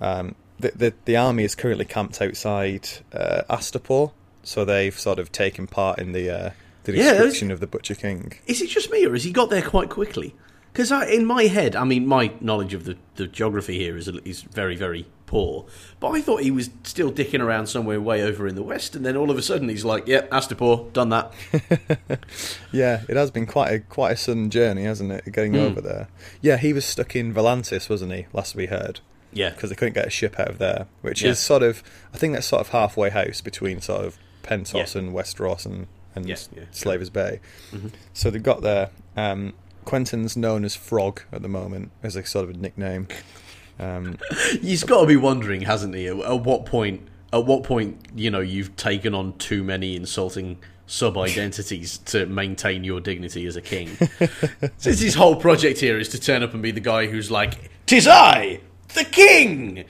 [0.00, 5.30] Um, the, the the army is currently camped outside uh, Astapor, so they've sort of
[5.30, 6.50] taken part in the uh,
[6.84, 8.32] the Yeah, destruction of the Butcher King.
[8.46, 10.34] Is it just me, or has he got there quite quickly?
[10.72, 14.40] Because in my head, I mean, my knowledge of the, the geography here is is
[14.42, 15.66] very very poor.
[16.00, 19.04] But I thought he was still dicking around somewhere way over in the west, and
[19.04, 21.32] then all of a sudden he's like, "Yep, Astapor, done that."
[22.72, 25.30] Yeah, it has been quite a quite a sudden journey, hasn't it?
[25.32, 25.60] Getting Hmm.
[25.60, 26.08] over there.
[26.40, 28.26] Yeah, he was stuck in Volantis, wasn't he?
[28.32, 29.00] Last we heard,
[29.32, 31.30] Yeah, because they couldn't get a ship out of there, which Yeah.
[31.32, 31.82] is sort of
[32.14, 35.00] I think that's sort of halfway house between sort of Pentos Yeah.
[35.00, 36.64] and Westeros and and Yeah, yeah.
[36.70, 37.40] Slavers Bay.
[37.72, 37.90] Mhm.
[38.12, 38.90] So they got there.
[39.16, 39.54] Um,
[39.84, 43.08] Quentyn's known as Frog at the moment as a sort of a nickname.
[43.80, 44.18] Um,
[44.60, 46.06] he's got to be wondering, hasn't he?
[46.06, 47.08] At, at what point?
[47.32, 52.84] At what point, you know, you've taken on too many insulting sub identities to maintain
[52.84, 53.88] your dignity as a king.
[54.76, 57.70] Since his whole project here is to turn up and be the guy who's like,
[57.86, 58.60] "Tis I,
[58.94, 59.84] the king,"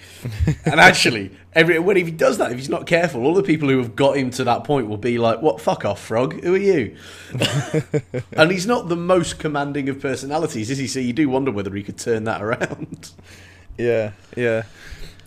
[0.65, 3.69] and actually, every when if he does that, if he's not careful, all the people
[3.69, 5.61] who have got him to that point will be like, "What?
[5.61, 6.41] Fuck off, frog.
[6.43, 6.97] Who are you?"
[8.33, 10.87] and he's not the most commanding of personalities, is he?
[10.87, 13.11] So you do wonder whether he could turn that around.
[13.79, 14.65] Yeah, yeah.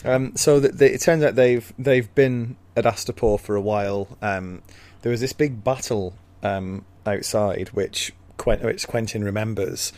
[0.03, 4.17] Um, so th they, it turns out they've they've been at Astapor for a while.
[4.21, 4.61] Um,
[5.01, 9.93] there was this big battle um, outside, which, Quen- which Quentyn remembers.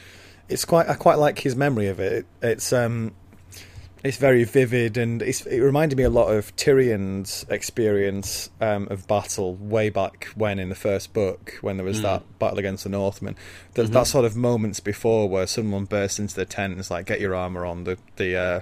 [0.50, 2.26] It's quite I quite like his memory of it.
[2.42, 3.14] It's um,
[4.08, 9.08] it's very vivid, and it's, it reminded me a lot of Tyrion's experience um, of
[9.08, 12.90] battle way back when in the first book, when there was that battle against the
[12.90, 13.36] Northmen.
[13.74, 17.06] There's that sort of moments before where someone bursts into the tent and is like,
[17.06, 18.62] "Get your armor on." The the uh,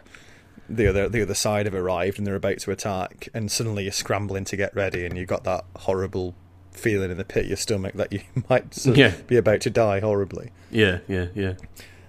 [0.67, 3.91] the other the other side have arrived and they're about to attack, and suddenly you're
[3.91, 6.33] scrambling to get ready, and you've got that horrible
[6.71, 8.19] feeling in the pit of your stomach that you
[8.49, 9.13] might Yeah.
[9.27, 10.51] be about to die horribly.
[10.71, 11.53] Yeah, yeah, yeah.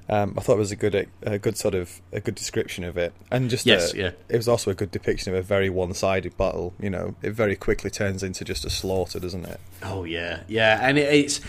[0.09, 2.97] Um, I thought it was a good, a good sort of a good description of
[2.97, 4.11] it, and just Yes, a- yeah.
[4.29, 6.75] it was also a good depiction of a very one-sided battle.
[6.81, 9.59] You know, it very quickly turns into just a slaughter, doesn't it?
[9.83, 11.41] Oh yeah, yeah, and it, it's.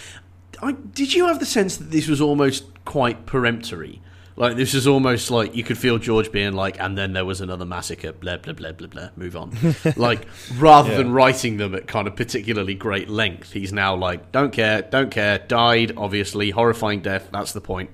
[0.62, 4.02] I, did you have the sense that this was almost quite peremptory?
[4.36, 7.42] Like this was almost like you could feel George being like, and then there was
[7.42, 8.12] another massacre.
[8.12, 9.10] Blah blah blah blah blah.
[9.16, 9.52] Move on.
[9.96, 10.28] like
[10.58, 10.98] rather Yeah.
[10.98, 15.12] than writing them at kind of particularly great length, he's now like, don't care, don't
[15.12, 15.38] care.
[15.40, 17.30] Died, obviously, horrifying death.
[17.32, 17.90] That's the point.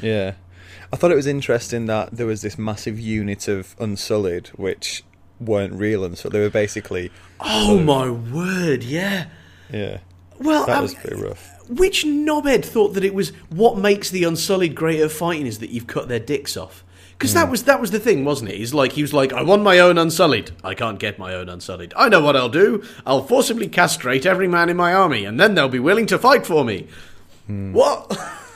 [0.00, 0.34] Yeah,
[0.92, 5.04] I thought it was interesting that there was this massive unit of Unsullied which
[5.40, 8.82] weren't real, and so they were basically Oh my word!
[8.82, 9.26] Yeah.
[9.72, 9.98] yeah.
[10.38, 11.54] Well, That um, was pretty rough.
[11.68, 15.70] Which knobhead thought that it was what makes the Unsullied great at fighting is that
[15.70, 16.84] you've cut their dicks off?
[17.12, 18.58] Because that was that was the thing, wasn't it?
[18.58, 20.52] He's like he was like, I want my own Unsullied.
[20.62, 21.92] I can't get my own Unsullied.
[21.96, 22.84] I know what I'll do.
[23.04, 26.46] I'll forcibly castrate every man in my army, and then they'll be willing to fight
[26.46, 26.86] for me.
[27.48, 28.16] What?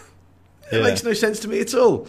[0.72, 0.82] it Yeah.
[0.82, 2.06] makes no sense to me at all.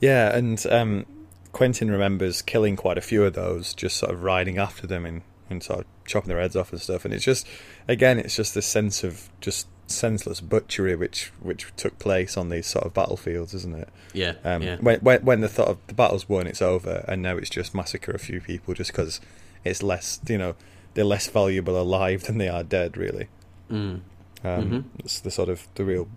[0.00, 1.06] Yeah, and um,
[1.52, 5.22] Quentyn remembers killing quite a few of those, just sort of riding after them and,
[5.48, 7.04] and sort of chopping their heads off and stuff.
[7.04, 7.46] And it's just,
[7.88, 12.66] again, it's just this sense of just senseless butchery which which took place on these
[12.66, 13.88] sort of battlefields, isn't it?
[14.14, 17.20] Yeah, Um, yeah, When when when the thought of the battle's won, it's over, and
[17.22, 19.20] now it's just massacre a few people just because
[19.62, 20.54] it's less, you know,
[20.94, 23.28] they're less valuable alive than they are dead, really.
[23.70, 24.00] Mm.
[24.42, 24.84] Um, Mhm.
[25.00, 26.08] It's the sort of the real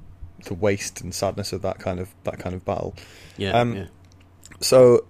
[0.46, 2.96] the waste and sadness of that kind of that kind of battle.
[3.38, 3.86] yeah, um, yeah.
[4.62, 5.06] So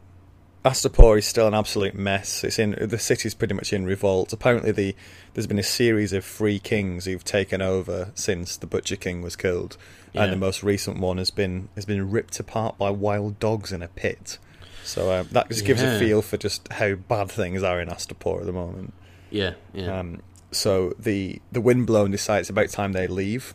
[0.66, 2.44] Astapor is still an absolute mess.
[2.44, 4.34] It's in the city's pretty much in revolt.
[4.34, 4.96] Apparently, the
[5.34, 9.36] there's been a series of free kings who've taken over since the Butcher King was
[9.36, 9.78] killed,
[10.14, 10.24] Yeah.
[10.24, 13.82] and the most recent one has been has been ripped apart by wild dogs in
[13.82, 14.40] a pit.
[14.84, 15.96] So uh, that just gives Yeah.
[15.96, 18.94] a feel for just how bad things are in Astapor at the moment.
[19.30, 20.00] yeah, yeah.
[20.00, 20.22] Um,
[20.52, 23.54] so the the windblown decide it's about time they leave,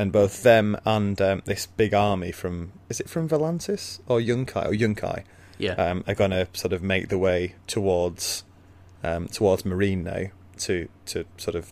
[0.00, 4.66] and both them and um, this big army from is it from Volantis or Yunkai
[4.66, 5.24] or Yunkai
[5.58, 5.72] yeah.
[5.72, 8.42] um, are going to sort of make the way towards
[9.04, 10.30] um, towards Meereen now
[10.60, 11.70] to to sort of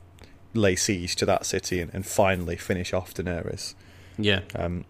[0.53, 3.74] lay siege to that city and, and finally finish off Daenerys.
[4.18, 4.41] yeah.
[4.55, 4.85] Um,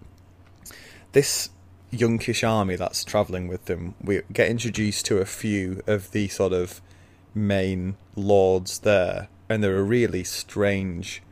[1.12, 1.50] this
[1.92, 6.52] Yunkish army that's travelling with them, we get introduced to a few of the sort
[6.52, 6.80] of
[7.34, 11.22] main lords there, and they're a really strange,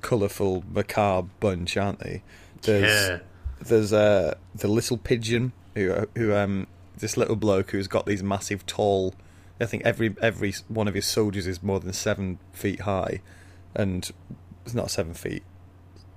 [0.00, 2.22] colourful, macabre bunch, aren't they?
[2.62, 3.18] There's yeah.
[3.60, 6.66] there's uh, the little pigeon who who um
[6.96, 9.14] this little bloke who's got these massive tall.
[9.60, 13.20] I think every every one of his soldiers is more than seven feet high,
[13.74, 14.10] and
[14.64, 15.42] it's not seven feet.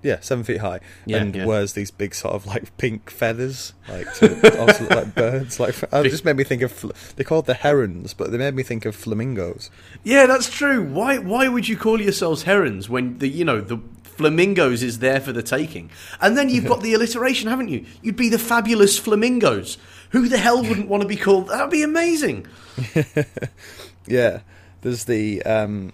[0.02, 1.46] Yeah, seven feet high, Yeah, and yeah.
[1.46, 5.60] wears these big sort of like pink feathers, like to also look like birds.
[5.60, 8.56] Like it just made me think of fl- they called the herons, but they made
[8.56, 9.70] me think of flamingos.
[10.04, 10.84] Yeah, that's true.
[10.84, 15.20] Why why would you call yourselves herons when the you know the flamingos is there
[15.20, 15.90] for the taking?
[16.22, 17.86] And then you've got the alliteration, haven't you?
[18.02, 19.78] You'd be the fabulous flamingos.
[20.12, 21.50] Who the hell wouldn't want to be called?
[21.50, 22.48] That'd be amazing.
[24.08, 24.40] Yeah,
[24.82, 25.94] there's the um,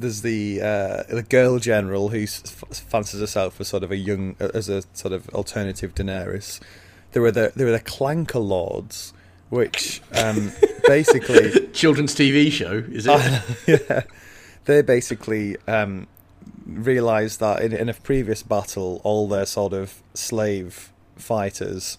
[0.00, 3.96] there's the uh, the girl general who s- f- fancies herself as sort of a
[3.96, 6.60] young as a sort of alternative Daenerys.
[7.12, 9.12] There were the there were the Clanker Lords,
[9.48, 10.52] which um,
[10.86, 13.42] basically Children's TV show, is it?
[13.88, 14.02] yeah,
[14.64, 16.06] they basically um,
[16.66, 21.98] realised that in, in a previous battle, all their sort of slave fighters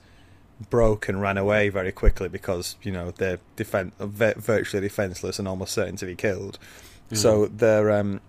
[0.70, 5.47] broke and ran away very quickly because you know they're defen- vi- virtually defenseless and
[5.47, 6.58] almost certain to be killed.
[7.16, 8.22] So their um,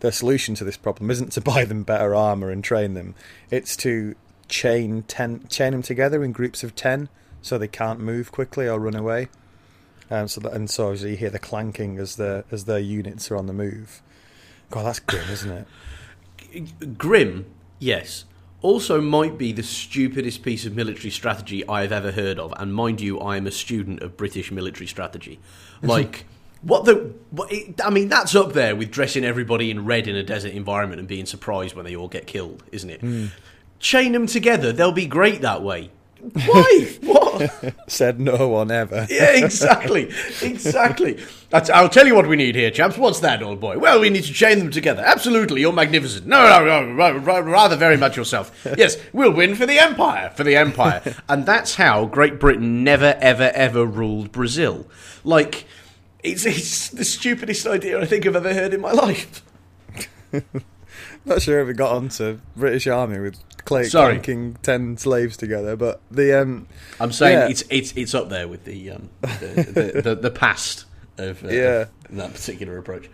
[0.00, 3.14] their solution to this problem isn't to buy them better armor and train them;
[3.50, 4.14] it's to
[4.48, 7.08] chain ten chain them together in groups of ten
[7.42, 9.28] so they can't move quickly or run away.
[10.10, 13.30] Um, so that, and so as you hear the clanking as the as their units
[13.30, 14.02] are on the move.
[14.70, 15.66] God, that's grim, isn't
[16.52, 16.98] it?
[16.98, 17.46] Grim,
[17.78, 18.24] yes.
[18.62, 22.52] Also, might be the stupidest piece of military strategy I have ever heard of.
[22.56, 25.38] And mind you, I am a student of British military strategy.
[25.82, 26.24] Like,
[26.66, 27.14] what the?
[27.30, 30.52] What it, I mean, that's up there with dressing everybody in red in a desert
[30.52, 33.00] environment and being surprised when they all get killed, isn't it?
[33.00, 33.26] Hmm.
[33.78, 35.90] Chain them together; they'll be great that way.
[36.32, 36.96] Why?
[37.02, 37.74] what?
[37.86, 39.06] Said no one ever.
[39.16, 40.10] Yeah, exactly,
[40.42, 41.22] exactly.
[41.50, 42.98] That's, I'll tell you what we need here, chaps.
[42.98, 43.78] What's that, old boy?
[43.78, 45.02] Well, we need to chain them together.
[45.04, 46.26] Absolutely, you're magnificent.
[46.26, 48.66] No, no, no, ra- rather very much yourself.
[48.76, 53.16] Yes, we'll win for the empire, for the empire, and that's how Great Britain never,
[53.20, 54.86] ever, ever ruled Brazil.
[55.24, 55.66] Like,
[56.26, 59.42] it's it's the stupidest idea I think I've ever heard in my life.
[61.24, 64.14] Not sure if it got onto British Army with Clay Sorry.
[64.14, 66.68] clanking ten slaves together, but the um,
[67.00, 67.48] I'm saying Yeah.
[67.48, 70.84] it's it's it's up there with the um the the, the, the past
[71.18, 71.84] of uh, Yeah.
[72.10, 73.08] that particular approach.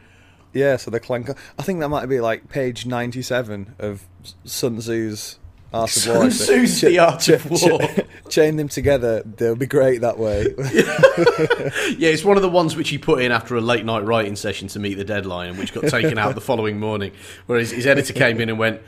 [0.53, 1.31] yeah, so the clank.
[1.59, 4.03] I think that might be like page ninety-seven of
[4.45, 5.39] Sun Tzu's
[5.73, 6.29] Art of War.
[6.29, 7.81] The Art of War.
[8.29, 10.47] chain them together; they'll be great that way.
[11.99, 14.35] Yeah, it's one of the ones which he put in after a late night writing
[14.37, 17.13] session to meet the deadline, and which got taken out the following morning.
[17.47, 18.81] Where his, his editor came in and went,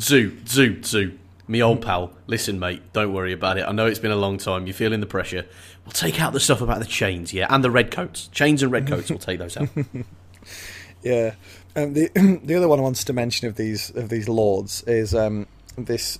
[0.00, 2.12] "Zoo, zoo, zoo, me old pal.
[2.26, 3.62] Listen, mate, don't worry about it.
[3.66, 4.66] I know it's been a long time.
[4.66, 5.46] You're feeling the pressure.
[5.84, 8.28] We'll take out the stuff about the chains, yeah, and the red coats.
[8.28, 9.10] Chains and red coats.
[9.10, 9.68] We'll take those out.
[11.02, 11.34] Yeah.
[11.76, 12.10] Um, the
[12.44, 16.18] the other one I wanted to mention of these of these lords is um, this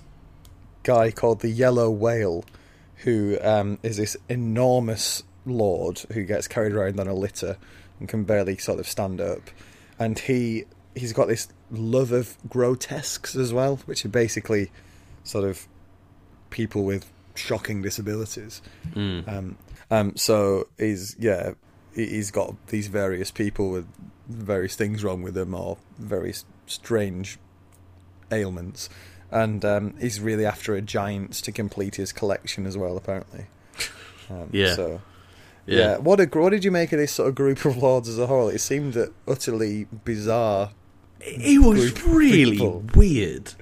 [0.83, 2.43] guy called the Yellow Whale,
[2.97, 7.57] who um, is this enormous lord who gets carried around on a litter
[7.99, 9.41] and can barely sort of stand up,
[9.97, 10.65] and he
[10.95, 14.71] he's got this love of grotesques as well, which are basically
[15.23, 15.67] sort of
[16.49, 18.61] people with shocking disabilities.
[18.95, 19.57] Um,
[19.91, 21.53] um, so he's yeah,
[21.95, 23.87] he- he's got these various people with
[24.27, 27.37] various things wrong with them or very s- strange
[28.31, 28.89] ailments,
[29.31, 32.97] and um, he's really after a giant to complete his collection as well.
[32.97, 33.45] Apparently,
[34.29, 34.75] um, Yeah.
[34.75, 35.01] So
[35.65, 35.77] Yeah.
[35.77, 38.17] yeah, what a what did you make of this sort of group of lords as
[38.19, 38.47] a whole?
[38.49, 40.71] It seemed utterly bizarre.
[41.21, 42.83] It was really people.
[42.95, 43.53] weird,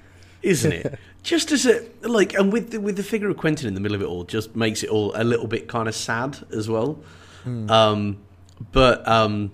[0.44, 1.00] isn't it?
[1.24, 3.96] just as a like, and with the, with the figure of Quentyn in the middle
[3.96, 7.00] of it all, just makes it all a little bit kind of sad as well.
[7.46, 8.18] Um,
[8.72, 9.52] but um,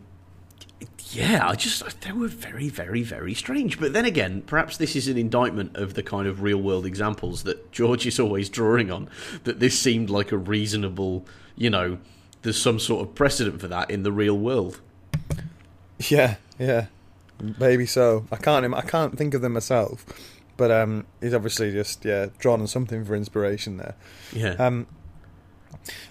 [1.12, 3.80] yeah, I just they were very, very, very strange.
[3.80, 7.43] But then again, perhaps this is an indictment of the kind of real world examples
[7.43, 9.10] that George is always drawing on.
[9.43, 11.26] That this seemed like a reasonable,
[11.56, 11.97] you know,
[12.41, 14.82] there's some sort of precedent for that in the real world.
[15.99, 16.88] Yeah, yeah,
[17.60, 18.26] maybe so.
[18.32, 20.06] I can't, I can't think of them myself,
[20.58, 23.95] but um, he's obviously just yeah drawn on something for inspiration there.
[24.32, 24.54] Yeah.
[24.54, 24.88] Um,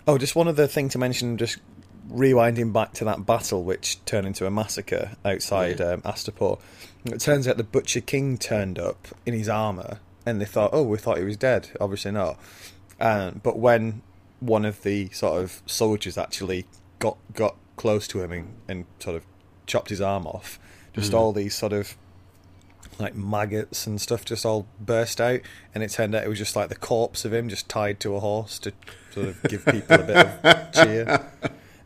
[0.07, 1.59] oh, just one other thing to mention, just
[2.13, 5.93] rewinding back to that battle which turned into a massacre outside Yeah.
[5.93, 6.59] um, Astapor.
[7.05, 10.83] It turns out the Butcher King turned up in his armour, and they thought, oh,
[10.85, 11.71] we thought he was dead.
[11.81, 12.39] Obviously not.
[13.01, 14.03] Um, but when
[14.39, 16.67] one of the sort of soldiers actually
[17.01, 19.25] got got close to him and, and sort of
[19.67, 20.61] chopped his arm off,
[20.93, 21.97] just all these sort of
[22.99, 25.41] like maggots and stuff just all burst out,
[25.75, 28.15] and it turned out it was just like the corpse of him just tied to
[28.15, 28.73] a horse to
[29.11, 31.27] sort of give people a bit of cheer.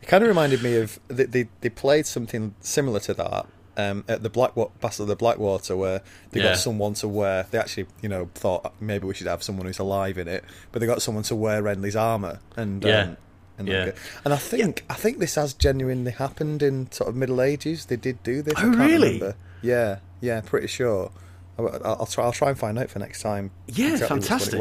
[0.07, 3.45] It kind of reminded me of they they, they played something similar to that.
[3.75, 6.01] Um, at the Black Battle of the Blackwater, where
[6.31, 6.47] they Yeah.
[6.53, 9.77] got someone to wear, they actually, you know, thought maybe we should have someone who's
[9.77, 13.01] alive in it, but they got someone to wear Renly's armor, and Yeah.
[13.01, 13.17] um,
[13.59, 13.91] and, Yeah.
[14.25, 17.85] and I think I think this has genuinely happened in sort of Middle Ages.
[17.85, 18.55] They did do this.
[18.57, 19.13] I Oh, really?
[19.19, 19.35] remember.
[19.61, 21.11] Yeah, yeah, pretty sure.
[21.59, 22.23] I'll, I'll try.
[22.23, 23.51] I'll try and find out for next time.
[23.67, 24.59] Yeah, exactly fantastic.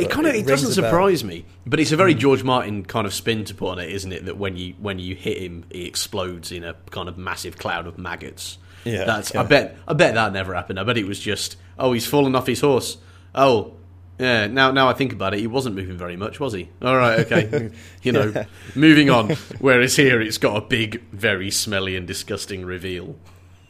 [0.00, 0.06] It was.
[0.06, 0.90] It But kind of it it doesn't rings a bell.
[0.90, 3.90] surprise me, but it's a very George Martin kind of spin to put on it,
[3.90, 4.24] isn't it?
[4.26, 7.86] That when you when you hit him, he explodes in a kind of massive cloud
[7.86, 8.58] of maggots.
[8.84, 9.34] Yeah, that's.
[9.34, 9.40] yeah.
[9.40, 9.76] I bet.
[9.86, 10.80] I bet that never happened.
[10.80, 11.56] I bet it was just.
[11.78, 12.96] Oh, he's fallen off his horse.
[13.34, 13.74] Oh,
[14.18, 14.46] yeah.
[14.48, 16.68] Now, now I think about it, he wasn't moving very much, was he?
[16.82, 17.70] All right, okay.
[18.02, 18.44] you know, Yeah.
[18.74, 19.30] moving on.
[19.60, 23.16] Whereas here, it's got a big, very smelly and disgusting reveal.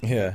[0.01, 0.35] Yeah.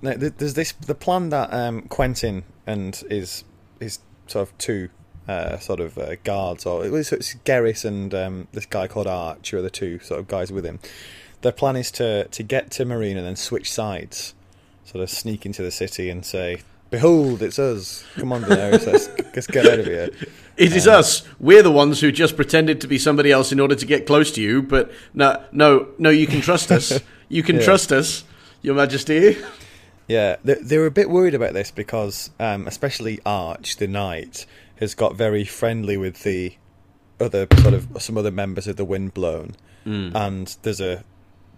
[0.00, 3.44] Now, there's this the plan that um, Quentin and his
[3.80, 4.88] his sort of two
[5.28, 9.06] uh, sort of uh, guards, or it was it's Gerris and um, this guy called
[9.06, 10.80] Arch, who are the two sort of guys with him.
[11.42, 14.34] Their plan is to to get to Meereen and then switch sides,
[14.84, 18.04] sort of sneak into the city and say, "Behold, it's us!
[18.16, 20.10] Come on, Daenerys, let's, let's get out of here."
[20.58, 21.22] It is us.
[21.38, 24.32] We're the ones who just pretended to be somebody else in order to get close
[24.32, 24.60] to you.
[24.60, 26.10] But no, no, no.
[26.10, 26.98] You can trust us.
[27.28, 27.62] You can Yeah.
[27.64, 28.24] trust us,
[28.62, 29.36] Your Majesty.
[30.08, 34.46] Yeah, they, they were a bit worried about this because, um, especially Arch, the knight,
[34.80, 36.54] has got very friendly with the
[37.20, 40.10] other sort of some other members of the Windblown, Hmm.
[40.14, 41.04] and there's a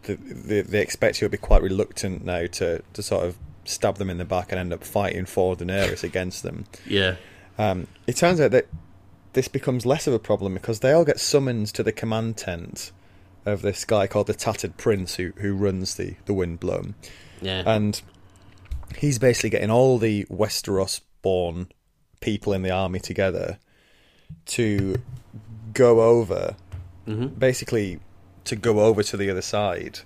[0.04, 4.08] the, the, they expect he'll be quite reluctant now to to sort of stab them
[4.10, 6.64] in the back and end up fighting for Daenerys against them.
[6.86, 7.16] Yeah,
[7.58, 8.66] Um, it turns out that
[9.34, 12.90] this becomes less of a problem because they all get summoned to the command tent
[13.46, 16.94] of this guy called the Tattered Prince who who runs the the Windblown
[17.42, 18.00] yeah, and
[18.98, 21.68] he's basically getting all the Westeros born
[22.20, 23.58] people in the army together
[24.46, 24.96] to
[25.72, 26.56] go over,
[27.06, 28.00] hmm basically
[28.44, 30.00] to go over to the other side,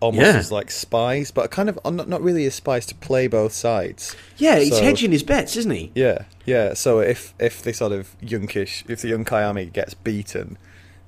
[0.00, 0.36] almost Yeah.
[0.38, 4.14] as like spies, but kind of not not really as spies to play both sides.
[4.36, 5.90] Yeah, he's So- hedging his bets, isn't he?
[5.94, 6.74] Yeah, yeah.
[6.74, 10.58] So if if the sort of Yunkish, if the Yunkai army gets beaten,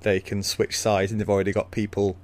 [0.02, 2.16] they can switch sides, and they've already got people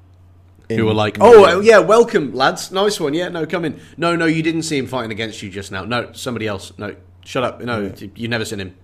[0.69, 2.71] Who were like, "Oh, yeah, welcome, lads.
[2.71, 3.13] Nice one.
[3.13, 3.81] Yeah, no, come in.
[3.97, 5.85] No, no, you didn't see him fighting against you just now.
[5.85, 6.73] No, somebody else.
[6.79, 6.95] No,
[7.25, 7.61] shut up.
[7.61, 8.09] No, Yeah.
[8.17, 8.75] you've never seen him.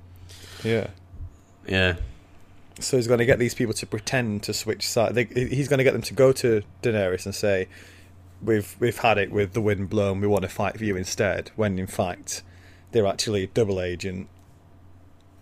[0.65, 0.89] yeah."
[1.69, 1.97] Yeah,
[2.79, 5.15] So he's going to get these people to pretend to switch sides.
[5.17, 7.67] They, he's going to get them to go to Daenerys and say,
[8.41, 10.21] "We've we've had it with the wind blown.
[10.21, 12.45] We want to fight for you instead." When in fact,
[12.93, 14.29] they're actually a double agent,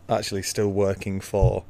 [0.08, 1.64] actually still working for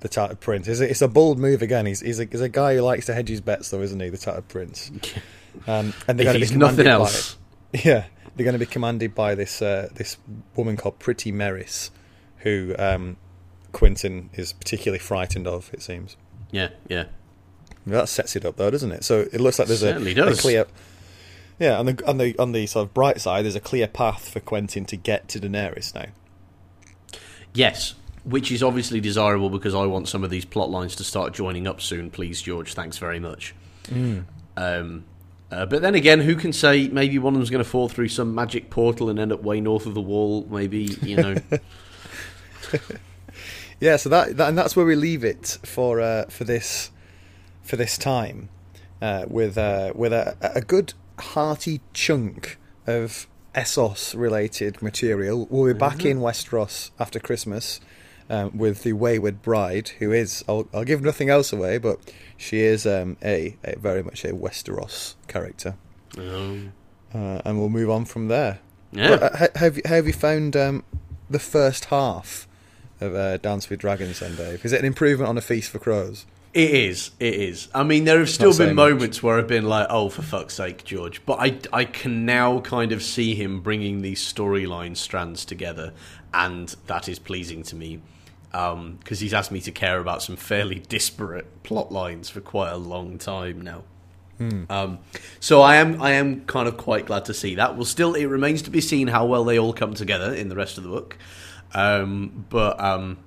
[0.00, 0.68] the Tattered Prince.
[0.68, 1.86] It's a, it's a bold move again.
[1.86, 4.10] He's he's a, he's a guy who likes to hedge his bets, though, isn't he?
[4.10, 4.90] The Tattered Prince.
[5.66, 7.36] Um, and they're going to be nothing else.
[7.72, 8.04] yeah,
[8.38, 10.16] they're going to be commanded by this uh, this
[10.56, 11.90] woman called Pretty Meris,
[12.38, 13.16] who um,
[13.72, 15.68] Quentyn is particularly frightened of.
[15.74, 16.16] It seems
[16.52, 17.04] Yeah, yeah.
[17.86, 19.02] that sets it up, though, doesn't it?
[19.04, 20.40] So it looks like there's a, a does.
[20.40, 20.66] clear.
[21.58, 24.28] Yeah, on the on the on the sort of bright side, there's a clear path
[24.28, 26.06] for Quentyn to get to Daenerys now.
[27.52, 31.34] Yes, which is obviously desirable because I want some of these plot lines to start
[31.34, 32.10] joining up soon.
[32.10, 32.74] Please, George.
[32.74, 33.54] Thanks very much.
[34.56, 35.04] Um,
[35.50, 36.88] uh, but then again, who can say?
[36.88, 39.60] Maybe one of them's going to fall through some magic portal and end up way
[39.60, 40.46] north of the wall.
[40.50, 41.36] Maybe you know.
[43.80, 46.90] Yeah, so that, that and that's where we leave it for uh, for this
[47.62, 48.48] for this time
[49.00, 55.46] uh, with uh, with a, a good hearty chunk of Essos related material.
[55.48, 57.80] We'll be back in Westeros after Christmas
[58.30, 61.98] um, with the Wayward Bride, who is I'll, I'll give nothing else away, but
[62.36, 65.76] she is um, a, a very much a Westeros character,
[66.16, 66.72] Um,
[67.14, 68.60] uh, and we'll move on from there.
[68.92, 69.16] yeah.
[69.16, 70.84] But, uh, have you, have you found um,
[71.30, 72.46] the first half
[73.00, 74.64] of uh, Dance with Dragons then, Dave?
[74.64, 76.26] Is it an improvement on A Feast for Crows?
[76.54, 77.10] It is.
[77.20, 77.68] It is.
[77.74, 78.90] I mean, there have still been much.
[78.90, 82.60] moments where I've been like, "Oh, for fuck's sake, George!" But I, I can now
[82.60, 85.92] kind of see him bringing these storyline strands together,
[86.32, 88.00] and that is pleasing to me
[88.50, 92.76] because he's asked me to care about some fairly disparate plot lines for quite a
[92.76, 93.84] long time now.
[94.70, 95.00] Um,
[95.40, 97.76] so I am, I am kind of quite glad to see that.
[97.76, 100.56] Well, still, it remains to be seen how well they all come together in the
[100.56, 101.18] rest of the book.
[101.74, 103.18] Um, but um,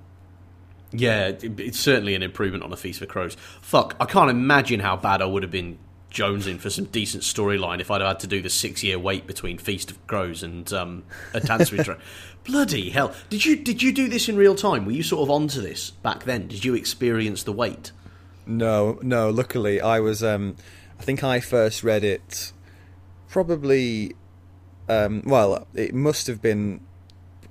[0.90, 3.36] yeah, it, it's certainly an improvement on A Feast for Crows.
[3.60, 5.78] Fuck, I can't imagine how bad I would have been
[6.12, 9.58] jonesing for some decent storyline if I'd had to do the six year wait between
[9.58, 11.04] Feast of Crows and um,
[11.34, 12.06] A Dance with Dragons.
[12.44, 13.14] Bloody hell!
[13.30, 14.84] Did you did you do this in real time?
[14.84, 16.48] Were you sort of onto this back then?
[16.48, 17.92] Did you experience the wait?
[18.46, 19.30] No, no.
[19.30, 20.24] Luckily, I was.
[20.24, 20.56] Um,
[20.98, 22.52] I think I first read it
[23.28, 24.14] probably.
[24.88, 26.80] Um, well, it must have been.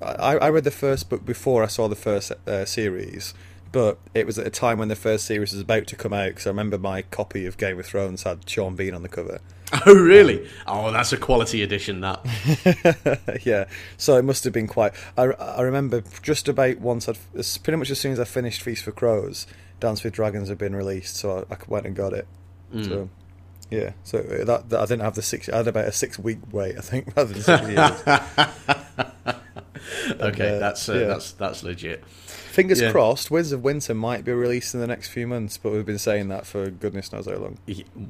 [0.01, 3.34] I, I read the first book before I saw the first uh, series,
[3.72, 6.30] but it was at a time when the first series was about to come out.
[6.30, 9.39] Because I remember my copy of Game of Thrones had Sean Bean on the cover.
[9.86, 10.49] Oh really?
[10.67, 12.01] Oh, that's a quality edition.
[12.01, 13.65] That yeah,
[13.95, 14.91] so it must have been quite.
[15.17, 17.17] I, I remember just about once I'd
[17.63, 19.47] pretty much as soon as I finished Feast for Crows,
[19.80, 22.28] Dance with Dragons had been released, so I, I went and got it.
[22.84, 23.09] So
[23.69, 25.47] yeah, so uh, that, that I didn't have the six.
[25.47, 28.01] I had about a six week wait, I think, rather than six years.
[30.28, 31.07] Okay, uh, that's uh, yeah.
[31.07, 32.05] that's that's legit.
[32.05, 32.91] Fingers Yeah.
[32.91, 35.97] crossed, Winds of Winter might be released in the next few months, but we've been
[35.97, 37.57] saying that for goodness knows how long.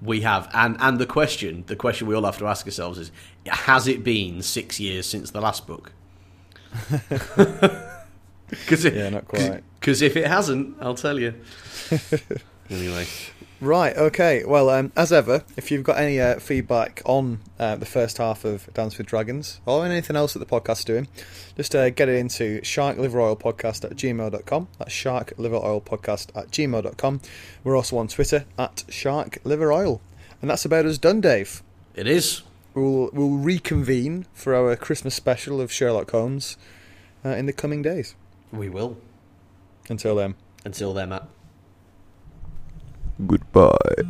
[0.02, 3.12] We have, and and the question, the question we all have to ask ourselves is:
[3.46, 5.92] Has it been six years since the last book?
[8.52, 9.64] Because Yeah, not quite.
[9.80, 11.34] Because if it hasn't, I'll tell you.
[12.70, 13.06] anyway,
[13.62, 14.44] Right, okay.
[14.44, 18.44] Well, um, as ever, if you've got any uh, feedback on uh, the first half
[18.44, 21.08] of Dance with Dragons or anything else that the podcast's doing,
[21.56, 24.68] just uh, get it into sharkliveroilpodcast at gmail.com.
[24.80, 27.22] That's sharkliveroilpodcast at gmail.com.
[27.64, 30.00] We're also on Twitter at sharkliveroil.
[30.42, 31.62] And that's about us done, Dave.
[31.94, 32.42] it is.
[32.74, 36.58] We'll, we'll reconvene for our Christmas special of Sherlock Holmes
[37.24, 38.16] uh, in the coming days.
[38.52, 38.98] We will.
[39.88, 40.34] Until then.
[40.66, 41.28] Until then, Matt.
[43.26, 44.04] Goodbye.